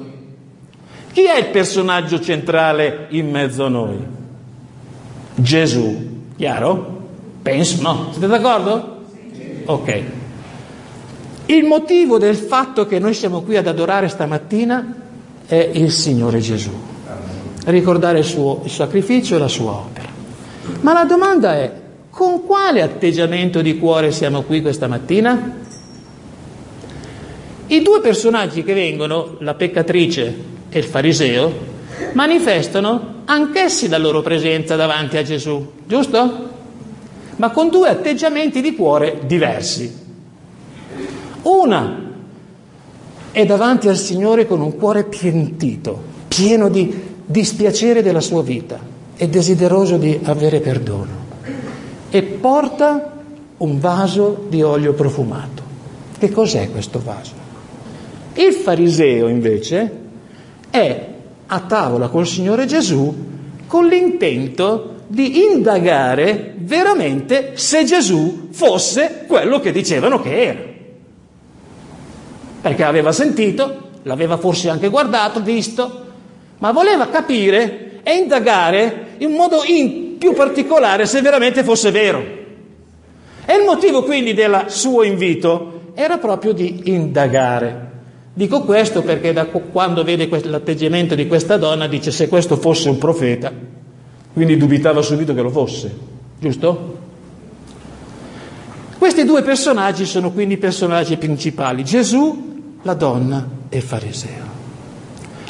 [1.11, 3.97] Chi è il personaggio centrale in mezzo a noi?
[5.35, 6.21] Gesù.
[6.37, 7.01] Chiaro?
[7.41, 8.07] Penso, no?
[8.11, 9.01] Siete d'accordo?
[9.65, 10.03] Ok.
[11.47, 14.95] Il motivo del fatto che noi siamo qui ad adorare stamattina
[15.45, 16.71] è il Signore Gesù.
[17.65, 20.08] Ricordare il suo il sacrificio e la sua opera.
[20.81, 21.71] Ma la domanda è,
[22.09, 25.57] con quale atteggiamento di cuore siamo qui questa mattina?
[27.67, 30.35] I due personaggi che vengono, la peccatrice
[30.69, 31.53] e il fariseo,
[32.13, 36.47] manifestano anch'essi la loro presenza davanti a Gesù, giusto?
[37.35, 40.07] Ma con due atteggiamenti di cuore diversi.
[41.43, 42.07] Una
[43.31, 49.27] è davanti al Signore con un cuore pientito, pieno di dispiacere della sua vita e
[49.27, 51.11] desideroso di avere perdono.
[52.09, 53.17] E porta
[53.57, 55.61] un vaso di olio profumato.
[56.17, 57.33] Che cos'è questo vaso?
[58.35, 59.91] Il fariseo invece
[60.69, 61.07] è
[61.47, 63.13] a tavola col Signore Gesù
[63.67, 70.61] con l'intento di indagare veramente se Gesù fosse quello che dicevano che era.
[72.61, 76.05] Perché aveva sentito, l'aveva forse anche guardato, visto,
[76.59, 82.37] ma voleva capire e indagare in modo in, più particolare se veramente fosse vero.
[83.45, 87.87] E il motivo quindi del suo invito era proprio di indagare.
[88.33, 92.97] Dico questo perché da quando vede l'atteggiamento di questa donna dice se questo fosse un
[92.97, 93.51] profeta,
[94.33, 95.95] quindi dubitava subito che lo fosse,
[96.39, 96.97] giusto?
[98.97, 104.57] Questi due personaggi sono quindi i personaggi principali, Gesù, la donna e il fariseo.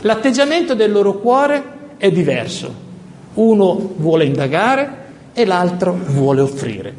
[0.02, 2.74] L'atteggiamento del loro cuore è diverso.
[3.36, 4.98] Uno vuole indagare
[5.34, 6.94] e l'altro vuole offrire.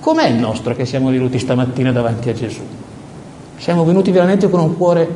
[0.00, 2.60] Com'è il nostro che siamo venuti stamattina davanti a Gesù?
[3.56, 5.08] Siamo venuti veramente con un cuore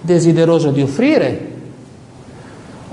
[0.00, 1.52] desideroso di offrire?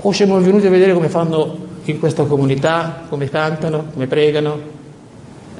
[0.02, 4.58] O siamo venuti a vedere come fanno in questa comunità, come cantano, come pregano,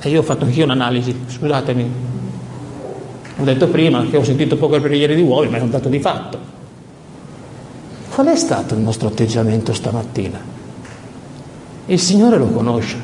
[0.01, 1.91] e io ho fatto anch'io un'analisi, scusatemi.
[3.39, 5.89] Ho detto prima che ho sentito poco le preghiere di uomini, ma è un dato
[5.89, 6.39] di fatto.
[8.13, 10.39] Qual è stato il nostro atteggiamento stamattina?
[11.87, 13.01] Il Signore lo conosce.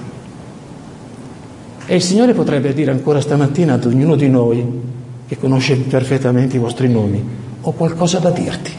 [1.86, 4.82] E il Signore potrebbe dire ancora stamattina ad ognuno di noi,
[5.26, 7.26] che conosce perfettamente i vostri nomi,
[7.62, 8.70] ho qualcosa da dirti.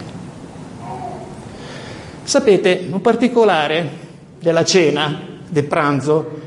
[2.22, 3.90] Sapete, un particolare
[4.40, 5.20] della cena,
[5.50, 6.38] del pranzo,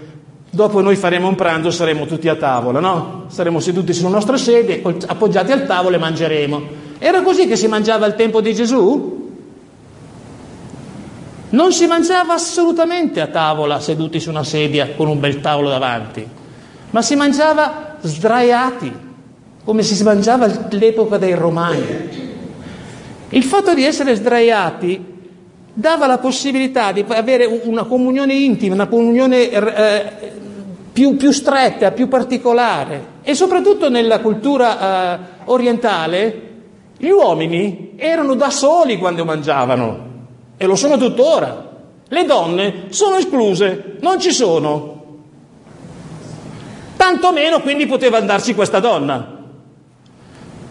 [0.55, 3.25] Dopo noi faremo un pranzo, saremo tutti a tavola, no?
[3.29, 6.63] Saremo seduti sulla nostra sede, appoggiati al tavolo e mangeremo.
[6.99, 9.22] Era così che si mangiava al tempo di Gesù?
[11.53, 16.27] Non si mangiava assolutamente a tavola seduti su una sedia con un bel tavolo davanti,
[16.91, 18.93] ma si mangiava sdraiati,
[19.63, 22.21] come si mangiava all'epoca dei romani.
[23.29, 25.05] Il fatto di essere sdraiati
[25.75, 30.13] dava la possibilità di avere una comunione intima, una comunione eh,
[30.91, 33.21] più, più stretta, più particolare.
[33.23, 36.51] E soprattutto nella cultura eh, orientale
[36.97, 40.12] gli uomini erano da soli quando mangiavano
[40.63, 41.71] e lo sono tuttora.
[42.07, 45.01] Le donne sono escluse, non ci sono.
[46.95, 49.41] Tanto meno quindi poteva andarci questa donna.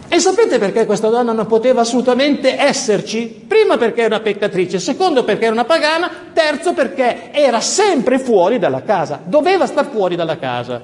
[0.08, 3.44] E sapete perché questa donna non poteva assolutamente esserci?
[3.46, 8.58] Prima perché era una peccatrice, secondo perché era una pagana, terzo perché era sempre fuori
[8.58, 10.80] dalla casa, doveva star fuori dalla casa.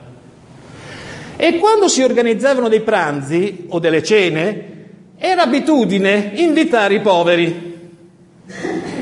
[1.34, 4.76] E quando si organizzavano dei pranzi o delle cene,
[5.16, 7.68] era abitudine invitare i poveri,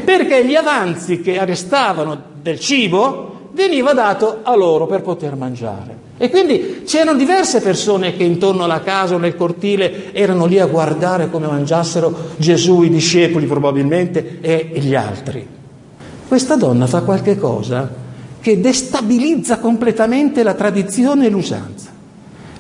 [0.06, 6.04] perché gli avanzi che restavano del cibo veniva dato a loro per poter mangiare.
[6.16, 10.66] E quindi c'erano diverse persone che intorno alla casa o nel cortile erano lì a
[10.66, 15.44] guardare come mangiassero Gesù, i discepoli probabilmente e gli altri.
[16.28, 18.04] Questa donna fa qualche cosa
[18.40, 21.90] che destabilizza completamente la tradizione e l'usanza.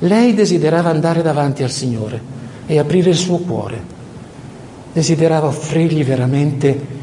[0.00, 2.20] Lei desiderava andare davanti al Signore
[2.66, 3.94] e aprire il suo cuore.
[4.92, 6.95] Desiderava offrirgli veramente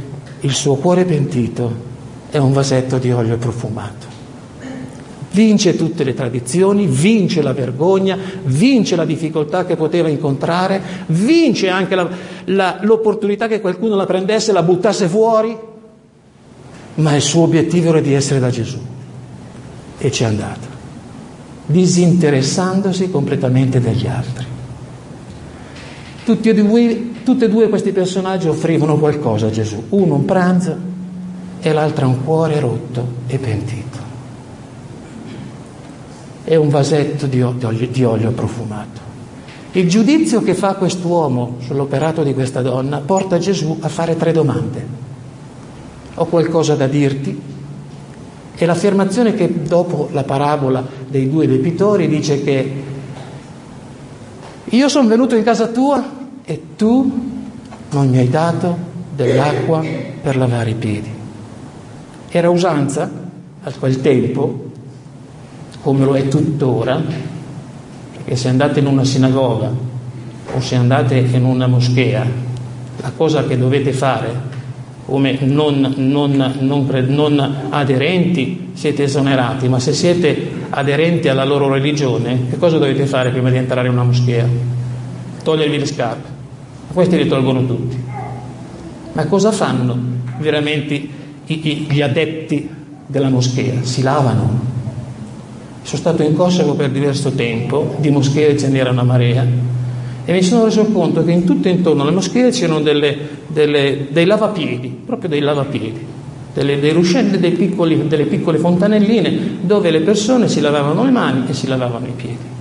[0.43, 1.91] il suo cuore pentito
[2.29, 4.11] e un vasetto di olio profumato.
[5.31, 11.95] Vince tutte le tradizioni, vince la vergogna, vince la difficoltà che poteva incontrare, vince anche
[11.95, 12.07] la,
[12.45, 15.57] la, l'opportunità che qualcuno la prendesse e la buttasse fuori,
[16.95, 18.79] ma il suo obiettivo era di essere da Gesù.
[19.97, 20.67] E ci è andata,
[21.65, 24.45] disinteressandosi completamente degli altri.
[26.25, 30.75] Tutti e, due, tutti e due questi personaggi offrivano qualcosa a Gesù, uno un pranzo
[31.59, 33.93] e l'altro un cuore rotto e pentito
[36.43, 38.99] e un vasetto di olio, di olio profumato.
[39.71, 44.85] Il giudizio che fa quest'uomo sull'operato di questa donna porta Gesù a fare tre domande.
[46.15, 47.41] Ho qualcosa da dirti?
[48.55, 52.83] E l'affermazione che dopo la parabola dei due debitori dice che
[54.65, 57.31] io sono venuto in casa tua e tu
[57.91, 58.77] non mi hai dato
[59.15, 59.83] dell'acqua
[60.21, 61.09] per lavare i piedi.
[62.29, 63.09] Era usanza
[63.63, 64.71] a quel tempo
[65.81, 67.01] come lo è tuttora,
[68.11, 69.71] perché se andate in una sinagoga
[70.53, 72.25] o se andate in una moschea,
[73.01, 74.51] la cosa che dovete fare
[75.05, 82.47] come non, non, non, non, aderenti siete esonerati, ma se siete aderenti alla loro religione,
[82.49, 84.47] che cosa dovete fare prima di entrare in una moschea?
[85.43, 86.32] Togliervi le scarpe.
[86.93, 87.97] Questi li tolgono tutti.
[89.13, 89.97] Ma cosa fanno
[90.37, 91.07] veramente
[91.45, 92.69] gli adepti
[93.07, 93.81] della moschea?
[93.81, 94.59] Si lavano,
[95.81, 99.43] sono stato in Kosovo per diverso tempo, di moschee ce n'era una marea,
[100.25, 103.17] e mi sono reso conto che in tutto intorno alle moschee c'erano delle,
[103.47, 106.05] delle, dei lavapiedi, proprio dei lavapiedi,
[106.53, 111.67] delle, dei ruscelli, delle piccole fontanelline dove le persone si lavavano le mani e si
[111.67, 112.51] lavavano i piedi.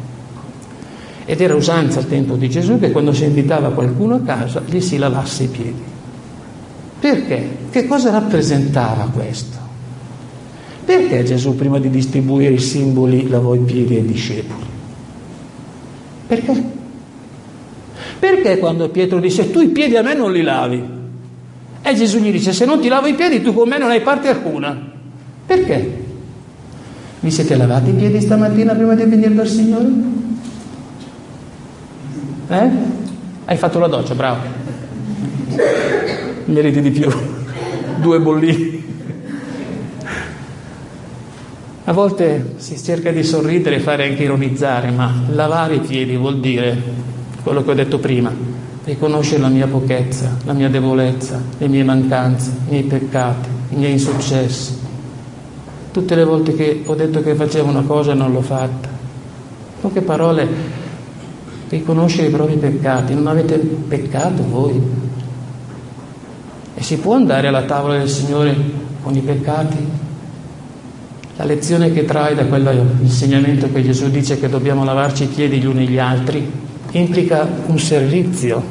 [1.24, 4.80] Ed era usanza al tempo di Gesù che quando si invitava qualcuno a casa gli
[4.80, 5.82] si lavasse i piedi.
[6.98, 7.56] Perché?
[7.70, 9.58] Che cosa rappresentava questo?
[10.84, 14.64] Perché Gesù prima di distribuire i simboli lavò i piedi ai discepoli?
[16.26, 16.64] Perché?
[18.18, 20.82] Perché quando Pietro disse tu i piedi a me non li lavi?
[21.82, 24.00] E Gesù gli dice se non ti lavo i piedi tu con me non hai
[24.00, 24.90] parte alcuna.
[25.44, 26.00] Perché?
[27.20, 29.90] Vi siete lavati i piedi stamattina prima di venire dal Signore?
[32.52, 32.70] Eh?
[33.46, 34.40] Hai fatto la doccia, bravo.
[36.44, 37.10] Meriti di più.
[37.96, 38.84] Due bollini.
[41.84, 46.40] A volte si cerca di sorridere e fare anche ironizzare, ma lavare i piedi vuol
[46.40, 46.80] dire
[47.42, 48.30] quello che ho detto prima,
[48.84, 53.92] riconoscere la mia pochezza, la mia debolezza, le mie mancanze, i miei peccati, i miei
[53.92, 54.78] insuccessi.
[55.90, 58.88] Tutte le volte che ho detto che facevo una cosa non l'ho fatta.
[59.80, 60.81] Poche parole,
[61.72, 63.14] riconoscere i propri peccati.
[63.14, 64.80] Non avete peccato voi?
[66.74, 68.54] E si può andare alla tavola del Signore
[69.02, 70.10] con i peccati?
[71.36, 75.66] La lezione che trai da quell'insegnamento che Gesù dice che dobbiamo lavarci i piedi gli
[75.66, 76.60] uni gli altri
[76.92, 78.62] implica un servizio,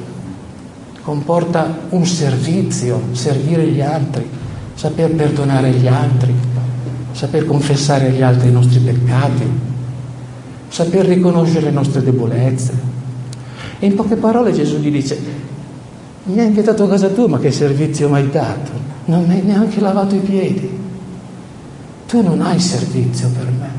[1.01, 4.29] comporta un servizio, servire gli altri,
[4.75, 6.31] saper perdonare gli altri,
[7.13, 9.70] saper confessare agli altri i nostri peccati,
[10.71, 12.73] saper riconoscere le nostre debolezze.
[13.77, 15.19] E in poche parole Gesù gli dice,
[16.23, 18.71] mi hai invitato a casa tua, ma che servizio mi hai dato?
[19.05, 20.79] Non mi hai neanche lavato i piedi.
[22.07, 23.69] Tu non hai servizio per me.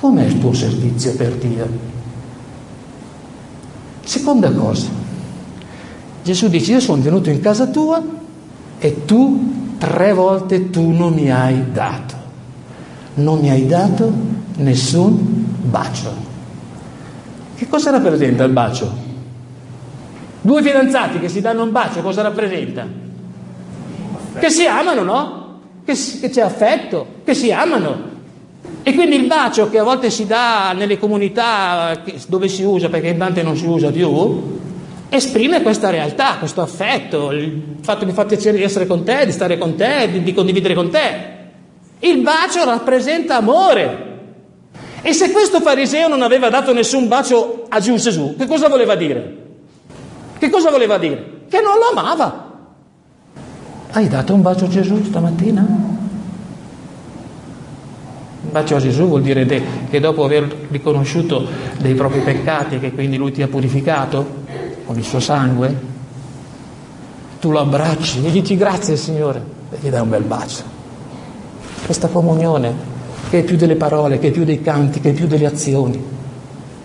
[0.00, 1.92] Com'è il tuo servizio per Dio?
[4.04, 4.88] Seconda cosa,
[6.24, 8.02] Gesù dice, io sono venuto in casa tua
[8.78, 12.14] e tu tre volte tu non mi hai dato.
[13.14, 14.12] Non mi hai dato
[14.56, 16.12] nessun bacio.
[17.56, 18.92] Che cosa rappresenta il bacio?
[20.40, 22.86] Due fidanzati che si danno un bacio, cosa rappresenta?
[24.38, 25.44] Che si amano, no?
[25.84, 28.12] che, che c'è affetto, che si amano.
[28.82, 33.08] E quindi il bacio che a volte si dà nelle comunità dove si usa, perché
[33.08, 34.58] in tante non si usa più,
[35.08, 39.32] esprime questa realtà, questo affetto, il fatto di far piacere di essere con te, di
[39.32, 41.32] stare con te, di, di condividere con te.
[42.00, 44.12] Il bacio rappresenta amore.
[45.06, 49.36] E se questo fariseo non aveva dato nessun bacio a Gesù, che cosa voleva dire?
[50.38, 51.42] Che cosa voleva dire?
[51.46, 52.52] Che non lo amava.
[53.90, 55.60] Hai dato un bacio a Gesù stamattina?
[58.40, 59.44] Un bacio a Gesù vuol dire
[59.90, 64.26] che dopo aver riconosciuto dei propri peccati che quindi Lui ti ha purificato
[64.86, 65.78] con il suo sangue,
[67.40, 70.62] tu lo abbracci e dici grazie Signore e gli dai un bel bacio.
[71.84, 72.92] Questa comunione
[73.34, 76.00] che è più delle parole, che è più dei canti, che è più delle azioni,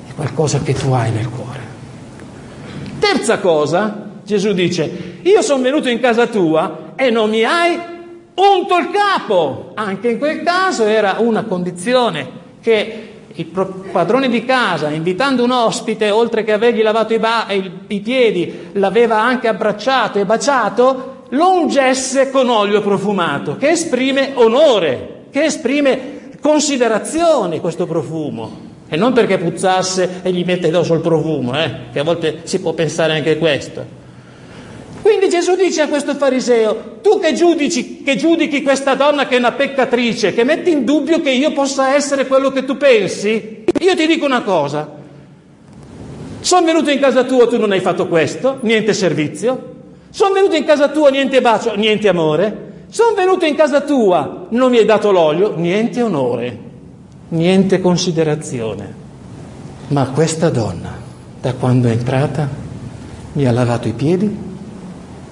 [0.07, 1.59] è qualcosa che tu hai nel cuore.
[2.97, 7.77] Terza cosa, Gesù dice, io sono venuto in casa tua e non mi hai
[8.33, 9.73] unto il capo.
[9.75, 12.27] Anche in quel caso era una condizione
[12.61, 13.45] che il
[13.91, 19.21] padrone di casa, invitando un ospite, oltre che avergli lavato i, ba- i piedi, l'aveva
[19.21, 27.59] anche abbracciato e baciato, lo ungesse con olio profumato, che esprime onore, che esprime considerazione
[27.59, 28.67] questo profumo.
[28.87, 32.59] E non perché puzzasse e gli mette addosso il profumo, eh, che a volte si
[32.59, 33.97] può pensare anche questo.
[35.01, 39.37] Quindi Gesù dice a questo fariseo, tu che giudici, che giudichi questa donna che è
[39.37, 43.95] una peccatrice, che metti in dubbio che io possa essere quello che tu pensi, io
[43.95, 44.97] ti dico una cosa,
[46.41, 49.75] sono venuto in casa tua, tu non hai fatto questo, niente servizio,
[50.09, 54.71] sono venuto in casa tua, niente bacio, niente amore, sono venuto in casa tua, non
[54.71, 56.59] mi hai dato l'olio, niente onore,
[57.29, 58.93] niente considerazione.
[59.89, 60.91] Ma questa donna,
[61.39, 62.49] da quando è entrata,
[63.33, 64.37] mi ha lavato i piedi,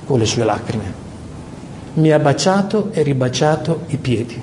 [0.06, 1.06] con le sue lacrime.
[1.96, 4.40] Mi ha baciato e ribaciato i piedi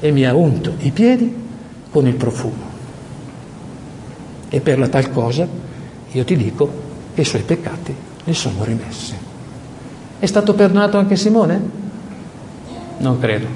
[0.00, 1.32] e mi ha unto i piedi
[1.90, 2.66] con il profumo.
[4.48, 5.46] E per la tal cosa
[6.10, 6.70] io ti dico
[7.14, 7.94] che i suoi peccati
[8.24, 9.14] gli sono rimessi.
[10.18, 11.77] È stato perdonato anche Simone?
[12.98, 13.46] Non credo,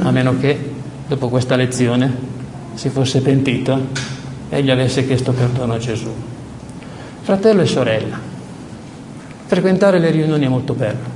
[0.00, 0.72] a meno che
[1.06, 2.12] dopo questa lezione
[2.74, 3.78] si fosse pentito
[4.48, 6.12] e gli avesse chiesto perdono a Gesù.
[7.22, 8.32] Fratello e sorella,
[9.46, 11.12] Frequentare le riunioni è molto bello,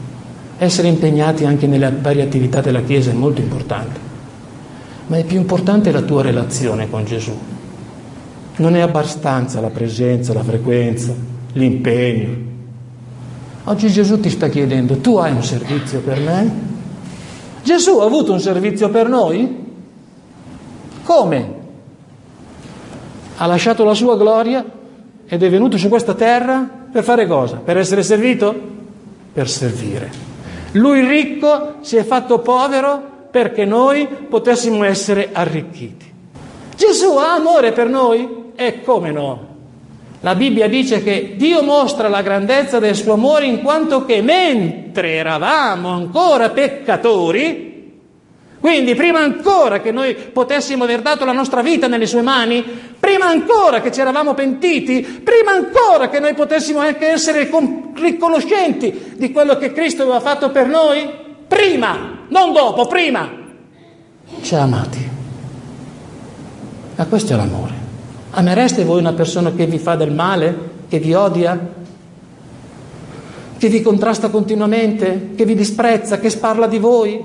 [0.58, 3.98] essere impegnati anche nelle varie attività della Chiesa è molto importante,
[5.06, 7.36] ma è più importante la tua relazione con Gesù.
[8.56, 11.14] Non è abbastanza la presenza, la frequenza,
[11.54, 12.46] l'impegno.
[13.64, 16.67] Oggi Gesù ti sta chiedendo, tu hai un servizio per me?
[17.68, 19.66] Gesù ha avuto un servizio per noi?
[21.02, 21.54] Come?
[23.36, 24.64] Ha lasciato la sua gloria
[25.26, 27.56] ed è venuto su questa terra per fare cosa?
[27.56, 28.58] Per essere servito?
[29.34, 30.10] Per servire.
[30.72, 36.10] Lui ricco si è fatto povero perché noi potessimo essere arricchiti.
[36.74, 38.52] Gesù ha amore per noi?
[38.56, 39.56] E come no?
[40.20, 45.14] La Bibbia dice che Dio mostra la grandezza del suo amore in quanto che mentre
[45.14, 47.68] eravamo ancora peccatori,
[48.58, 52.64] quindi prima ancora che noi potessimo aver dato la nostra vita nelle sue mani,
[52.98, 57.48] prima ancora che ci eravamo pentiti, prima ancora che noi potessimo anche essere
[57.94, 61.08] riconoscenti di quello che Cristo aveva fatto per noi,
[61.46, 63.30] prima, non dopo, prima,
[64.42, 65.08] ci ha amati.
[66.96, 67.77] Ma questo è l'amore.
[68.38, 70.56] Amereste voi una persona che vi fa del male,
[70.88, 71.58] che vi odia,
[73.58, 77.20] che vi contrasta continuamente, che vi disprezza, che sparla di voi,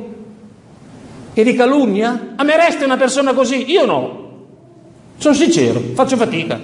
[1.32, 2.34] che vi calunnia?
[2.36, 3.70] Amereste una persona così?
[3.70, 4.32] Io no.
[5.18, 6.60] Sono sincero, faccio fatica.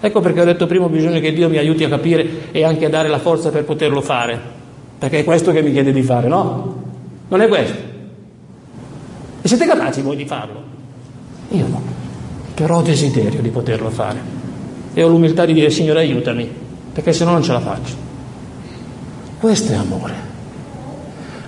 [0.00, 2.88] Ecco perché ho detto prima bisogna che Dio mi aiuti a capire e anche a
[2.88, 4.40] dare la forza per poterlo fare.
[4.98, 6.82] Perché è questo che mi chiede di fare, no?
[7.28, 7.76] Non è questo.
[9.42, 10.62] E siete capaci voi di farlo?
[11.50, 11.93] Io no.
[12.54, 14.20] Però ho desiderio di poterlo fare.
[14.94, 16.48] E ho l'umiltà di dire Signore aiutami,
[16.92, 17.94] perché se no non ce la faccio.
[19.40, 20.32] Questo è amore.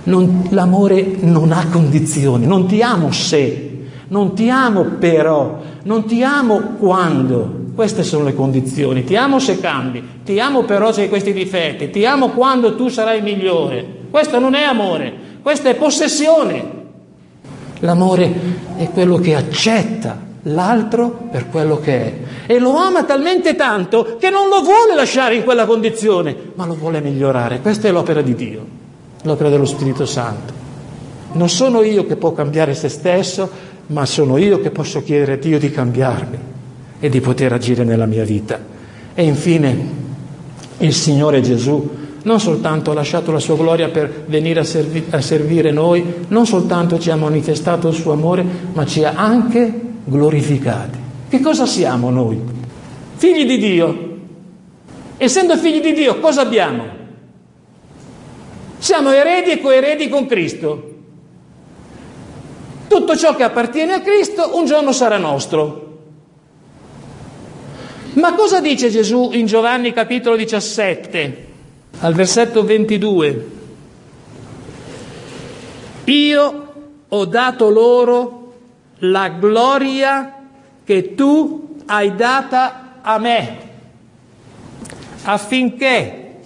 [0.03, 3.67] Non, l'amore non ha condizioni, non ti amo se,
[4.09, 7.65] non ti amo però, non ti amo quando.
[7.73, 9.03] Queste sono le condizioni.
[9.03, 12.87] Ti amo se cambi, ti amo però se hai questi difetti, ti amo quando tu
[12.87, 13.85] sarai migliore.
[14.09, 16.75] Questo non è amore, questa è possessione.
[17.79, 18.33] L'amore
[18.77, 20.17] è quello che accetta
[20.47, 22.13] l'altro per quello che è
[22.45, 26.75] e lo ama talmente tanto che non lo vuole lasciare in quella condizione, ma lo
[26.75, 27.59] vuole migliorare.
[27.61, 28.85] Questa è l'opera di Dio
[29.27, 30.65] l'opera dello Spirito Santo.
[31.33, 33.49] Non sono io che può cambiare se stesso,
[33.87, 36.37] ma sono io che posso chiedere a Dio di cambiarmi
[36.99, 38.59] e di poter agire nella mia vita.
[39.13, 40.05] E infine
[40.77, 45.21] il Signore Gesù non soltanto ha lasciato la sua gloria per venire a, servi- a
[45.21, 48.43] servire noi, non soltanto ci ha manifestato il suo amore,
[48.73, 50.97] ma ci ha anche glorificati.
[51.29, 52.41] Che cosa siamo noi?
[53.15, 54.05] Figli di Dio.
[55.17, 56.85] Essendo figli di Dio, cosa abbiamo?
[58.77, 60.95] Siamo eredi e coeredi con Cristo.
[62.87, 65.85] Tutto ciò che appartiene a Cristo un giorno sarà nostro.
[68.13, 71.47] Ma cosa dice Gesù in Giovanni capitolo 17,
[71.99, 73.47] al versetto 22?
[76.05, 76.73] Io
[77.07, 78.36] ho dato loro
[78.99, 80.33] la gloria
[80.83, 83.57] che tu hai data a me,
[85.23, 86.39] affinché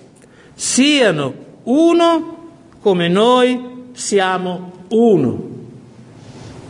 [0.53, 1.33] siano
[1.63, 2.49] uno
[2.81, 5.49] come noi siamo uno.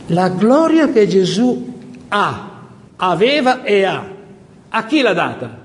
[0.06, 1.72] La gloria che Gesù
[2.08, 2.50] ha,
[2.96, 4.06] aveva e ha,
[4.68, 5.60] a chi l'ha data?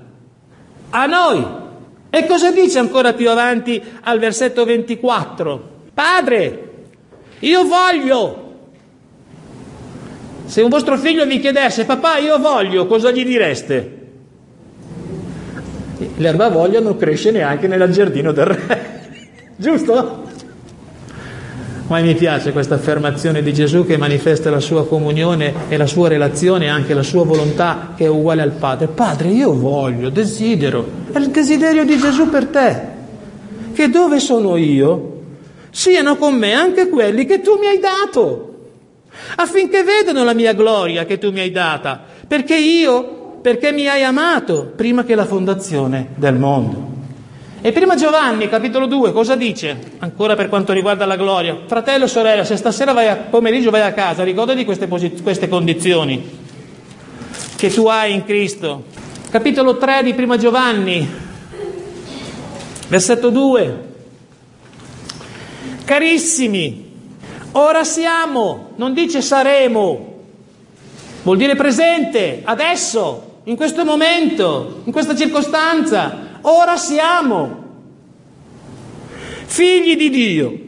[0.90, 1.46] A noi.
[2.10, 5.76] E cosa dice ancora più avanti al versetto 24?
[5.92, 6.86] Padre,
[7.40, 8.46] io voglio.
[10.48, 13.96] Se un vostro figlio vi chiedesse, papà, io voglio, cosa gli direste?
[16.16, 19.00] L'erba voglia non cresce neanche nel giardino del re.
[19.56, 20.24] Giusto?
[21.88, 26.08] Ma mi piace questa affermazione di Gesù che manifesta la sua comunione e la sua
[26.08, 28.86] relazione e anche la sua volontà che è uguale al Padre.
[28.86, 32.80] Padre, io voglio, desidero, è il desiderio di Gesù per te,
[33.74, 35.16] che dove sono io
[35.68, 38.47] siano con me anche quelli che tu mi hai dato,
[39.40, 44.02] affinché vedano la mia gloria che tu mi hai data, perché io, perché mi hai
[44.02, 46.96] amato prima che la fondazione del mondo.
[47.60, 49.76] E prima Giovanni, capitolo 2, cosa dice?
[49.98, 51.56] Ancora per quanto riguarda la gloria.
[51.66, 56.46] Fratello sorella, se stasera vai a, pomeriggio vai a casa, ricordati queste, posit- queste condizioni
[57.56, 58.84] che tu hai in Cristo.
[59.30, 61.08] Capitolo 3 di prima Giovanni,
[62.88, 63.86] versetto 2.
[65.84, 66.87] Carissimi,
[67.52, 70.16] ora siamo, non dice saremo,
[71.22, 76.26] vuol dire presente, adesso, in questo momento, in questa circostanza.
[76.42, 77.66] Ora siamo
[79.44, 80.58] figli di Dio,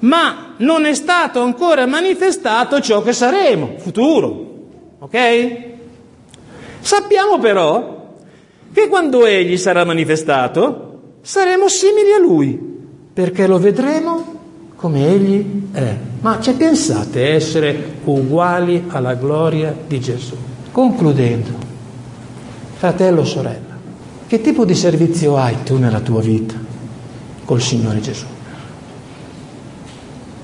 [0.00, 4.50] ma non è stato ancora manifestato ciò che saremo, futuro.
[4.98, 5.56] Ok?
[6.80, 8.14] Sappiamo però
[8.72, 12.58] che quando Egli sarà manifestato saremo simili a Lui,
[13.12, 14.40] perché lo vedremo
[14.82, 15.96] come Egli è.
[16.22, 20.34] Ma ci pensate essere uguali alla gloria di Gesù?
[20.72, 21.50] Concludendo,
[22.74, 23.78] fratello, sorella,
[24.26, 26.56] che tipo di servizio hai tu nella tua vita
[27.44, 28.24] col Signore Gesù?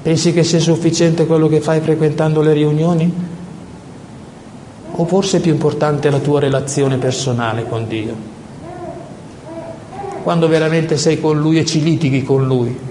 [0.03, 3.13] Pensi che sia sufficiente quello che fai frequentando le riunioni?
[4.93, 8.15] O forse è più importante la tua relazione personale con Dio?
[10.23, 12.87] Quando veramente sei con Lui e ci litighi con Lui?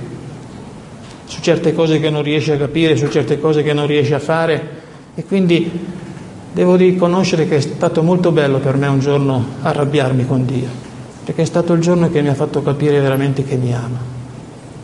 [1.28, 4.20] Su certe cose che non riesce a capire, su certe cose che non riesce a
[4.20, 5.70] fare e quindi
[6.54, 10.70] devo riconoscere che è stato molto bello per me un giorno arrabbiarmi con Dio,
[11.24, 14.00] perché è stato il giorno che mi ha fatto capire veramente che mi ama,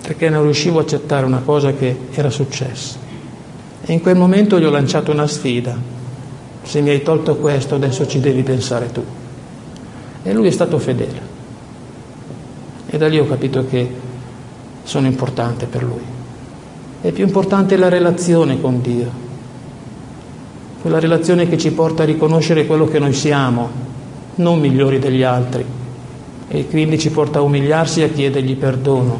[0.01, 2.97] perché non riuscivo a accettare una cosa che era successa.
[3.85, 5.75] E in quel momento gli ho lanciato una sfida,
[6.61, 9.03] se mi hai tolto questo adesso ci devi pensare tu.
[10.23, 11.21] E lui è stato fedele.
[12.87, 13.89] E da lì ho capito che
[14.83, 16.21] sono importante per lui.
[17.03, 19.23] È più importante la relazione con Dio
[20.83, 23.69] quella relazione che ci porta a riconoscere quello che noi siamo,
[24.35, 25.63] non migliori degli altri,
[26.49, 29.17] e quindi ci porta a umiliarsi e a chiedergli perdono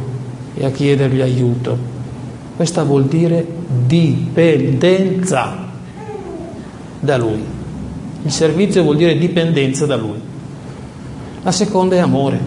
[0.56, 1.78] e a chiedergli aiuto.
[2.58, 3.48] Questa vuol dire
[3.86, 5.70] dipendenza
[7.00, 7.42] da Lui.
[8.24, 10.20] Il servizio vuol dire dipendenza da Lui.
[11.44, 12.40] La seconda è amore,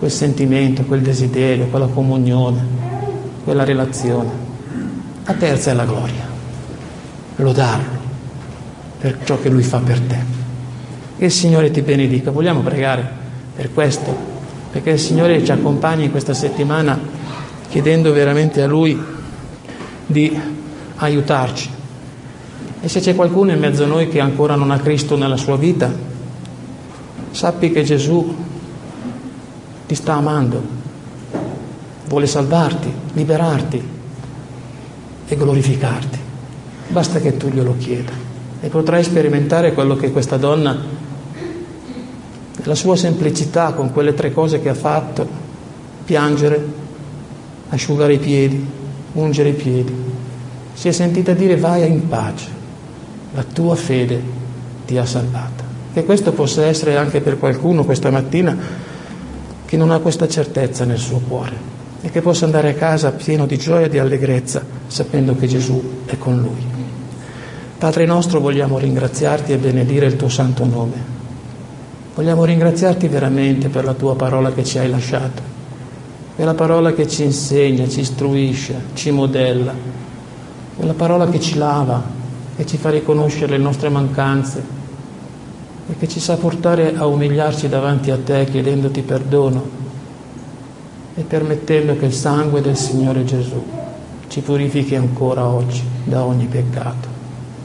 [0.00, 2.83] quel sentimento, quel desiderio, quella comunione,
[3.44, 4.30] quella relazione.
[5.24, 6.32] La terza è la gloria
[7.36, 8.02] lodarlo
[8.98, 10.18] per ciò che lui fa per te.
[11.18, 12.30] Che il Signore ti benedica.
[12.30, 13.06] Vogliamo pregare
[13.54, 14.16] per questo,
[14.70, 16.98] perché il Signore ci accompagna in questa settimana
[17.68, 18.98] chiedendo veramente a Lui
[20.06, 20.40] di
[20.96, 21.70] aiutarci.
[22.80, 25.56] E se c'è qualcuno in mezzo a noi che ancora non ha Cristo nella sua
[25.56, 25.92] vita,
[27.30, 28.34] sappi che Gesù
[29.86, 30.73] ti sta amando,
[32.06, 33.88] vuole salvarti, liberarti
[35.26, 36.18] e glorificarti.
[36.88, 38.12] Basta che tu glielo chieda
[38.60, 40.76] e potrai sperimentare quello che questa donna,
[42.62, 45.26] la sua semplicità con quelle tre cose che ha fatto,
[46.04, 46.82] piangere,
[47.70, 48.66] asciugare i piedi,
[49.12, 49.94] ungere i piedi,
[50.74, 52.48] si è sentita dire vai in pace,
[53.34, 54.22] la tua fede
[54.86, 55.62] ti ha salvata.
[55.92, 58.56] Che questo possa essere anche per qualcuno questa mattina
[59.64, 61.73] che non ha questa certezza nel suo cuore
[62.04, 66.02] e che possa andare a casa pieno di gioia e di allegrezza sapendo che Gesù
[66.04, 66.62] è con lui.
[67.78, 71.12] Padre nostro, vogliamo ringraziarti e benedire il tuo santo nome.
[72.14, 75.40] Vogliamo ringraziarti veramente per la tua parola che ci hai lasciato,
[76.36, 79.72] quella parola che ci insegna, ci istruisce, ci modella,
[80.76, 82.02] quella parola che ci lava,
[82.54, 84.62] che ci fa riconoscere le nostre mancanze
[85.88, 89.83] e che ci sa portare a umiliarci davanti a te chiedendoti perdono
[91.14, 93.62] e permettendo che il sangue del Signore Gesù
[94.28, 97.08] ci purifichi ancora oggi da ogni peccato.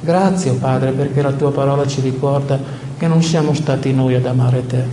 [0.01, 2.59] Grazie, oh Padre, perché la tua parola ci ricorda
[2.97, 4.83] che non siamo stati noi ad amare te,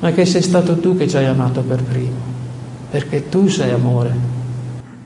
[0.00, 2.16] ma che sei stato tu che ci hai amato per primo,
[2.90, 4.36] perché tu sei amore.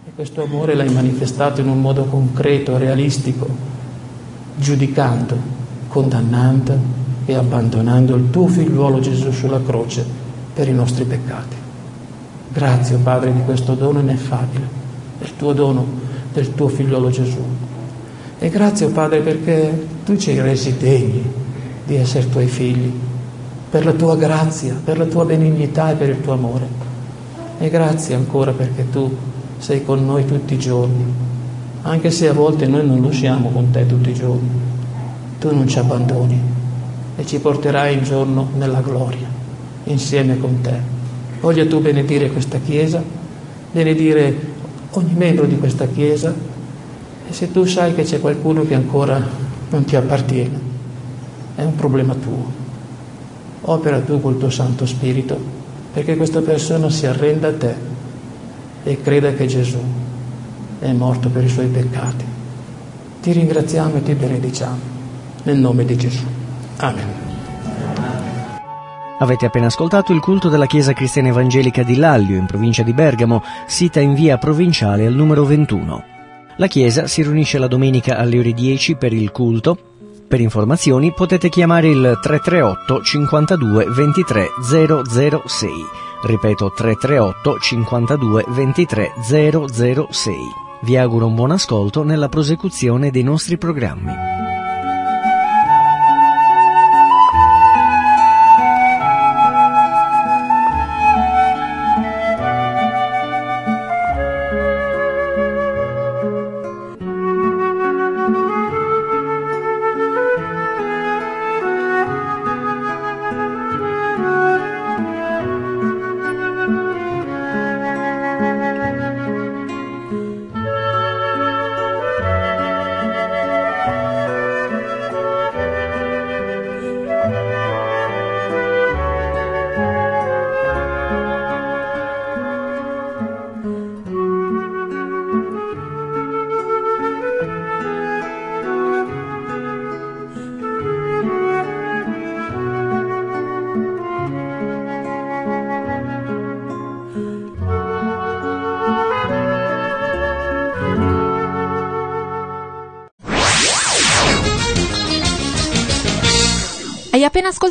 [0.05, 3.47] E questo amore l'hai manifestato in un modo concreto, realistico,
[4.57, 5.37] giudicando,
[5.89, 6.77] condannando
[7.25, 10.05] e abbandonando il tuo figliuolo Gesù sulla croce
[10.53, 11.62] per i nostri peccati.
[12.53, 14.69] Grazie, oh Padre, di questo dono ineffabile,
[15.19, 15.87] del tuo dono,
[16.35, 17.43] del tuo figliuolo Gesù.
[18.39, 21.25] E grazie, oh Padre, perché tu ci hai resi degni
[21.87, 22.93] di essere tuoi figli,
[23.71, 26.67] per la tua grazia, per la tua benignità e per il tuo amore.
[27.59, 29.11] E grazie ancora perché tu
[29.57, 31.07] sei con noi tutti i giorni,
[31.81, 34.51] anche se a volte noi non lo siamo con te tutti i giorni.
[35.41, 36.39] Tu non ci abbandoni
[37.17, 39.27] e ci porterai un giorno nella gloria,
[39.85, 40.92] insieme con te.
[41.43, 43.03] Voglia tu benedire questa Chiesa,
[43.73, 44.33] benedire
[44.91, 46.33] ogni membro di questa Chiesa
[47.29, 49.21] e se tu sai che c'è qualcuno che ancora
[49.71, 50.61] non ti appartiene,
[51.57, 52.61] è un problema tuo.
[53.63, 55.37] Opera tu col tuo Santo Spirito
[55.93, 57.75] perché questa persona si arrenda a te
[58.85, 59.83] e creda che Gesù
[60.79, 62.25] è morto per i suoi peccati.
[63.21, 64.81] Ti ringraziamo e ti benediciamo
[65.43, 66.25] nel nome di Gesù.
[66.77, 67.32] Amen.
[69.23, 73.41] Avete appena ascoltato il culto della Chiesa Cristiana Evangelica di Lallio, in provincia di Bergamo,
[73.69, 76.05] sita in via provinciale al numero 21.
[76.57, 79.79] La chiesa si riunisce la domenica alle ore 10 per il culto.
[80.27, 85.71] Per informazioni potete chiamare il 338 52 23 006.
[86.25, 90.35] Ripeto 338 52 23 006.
[90.81, 94.42] Vi auguro un buon ascolto nella prosecuzione dei nostri programmi.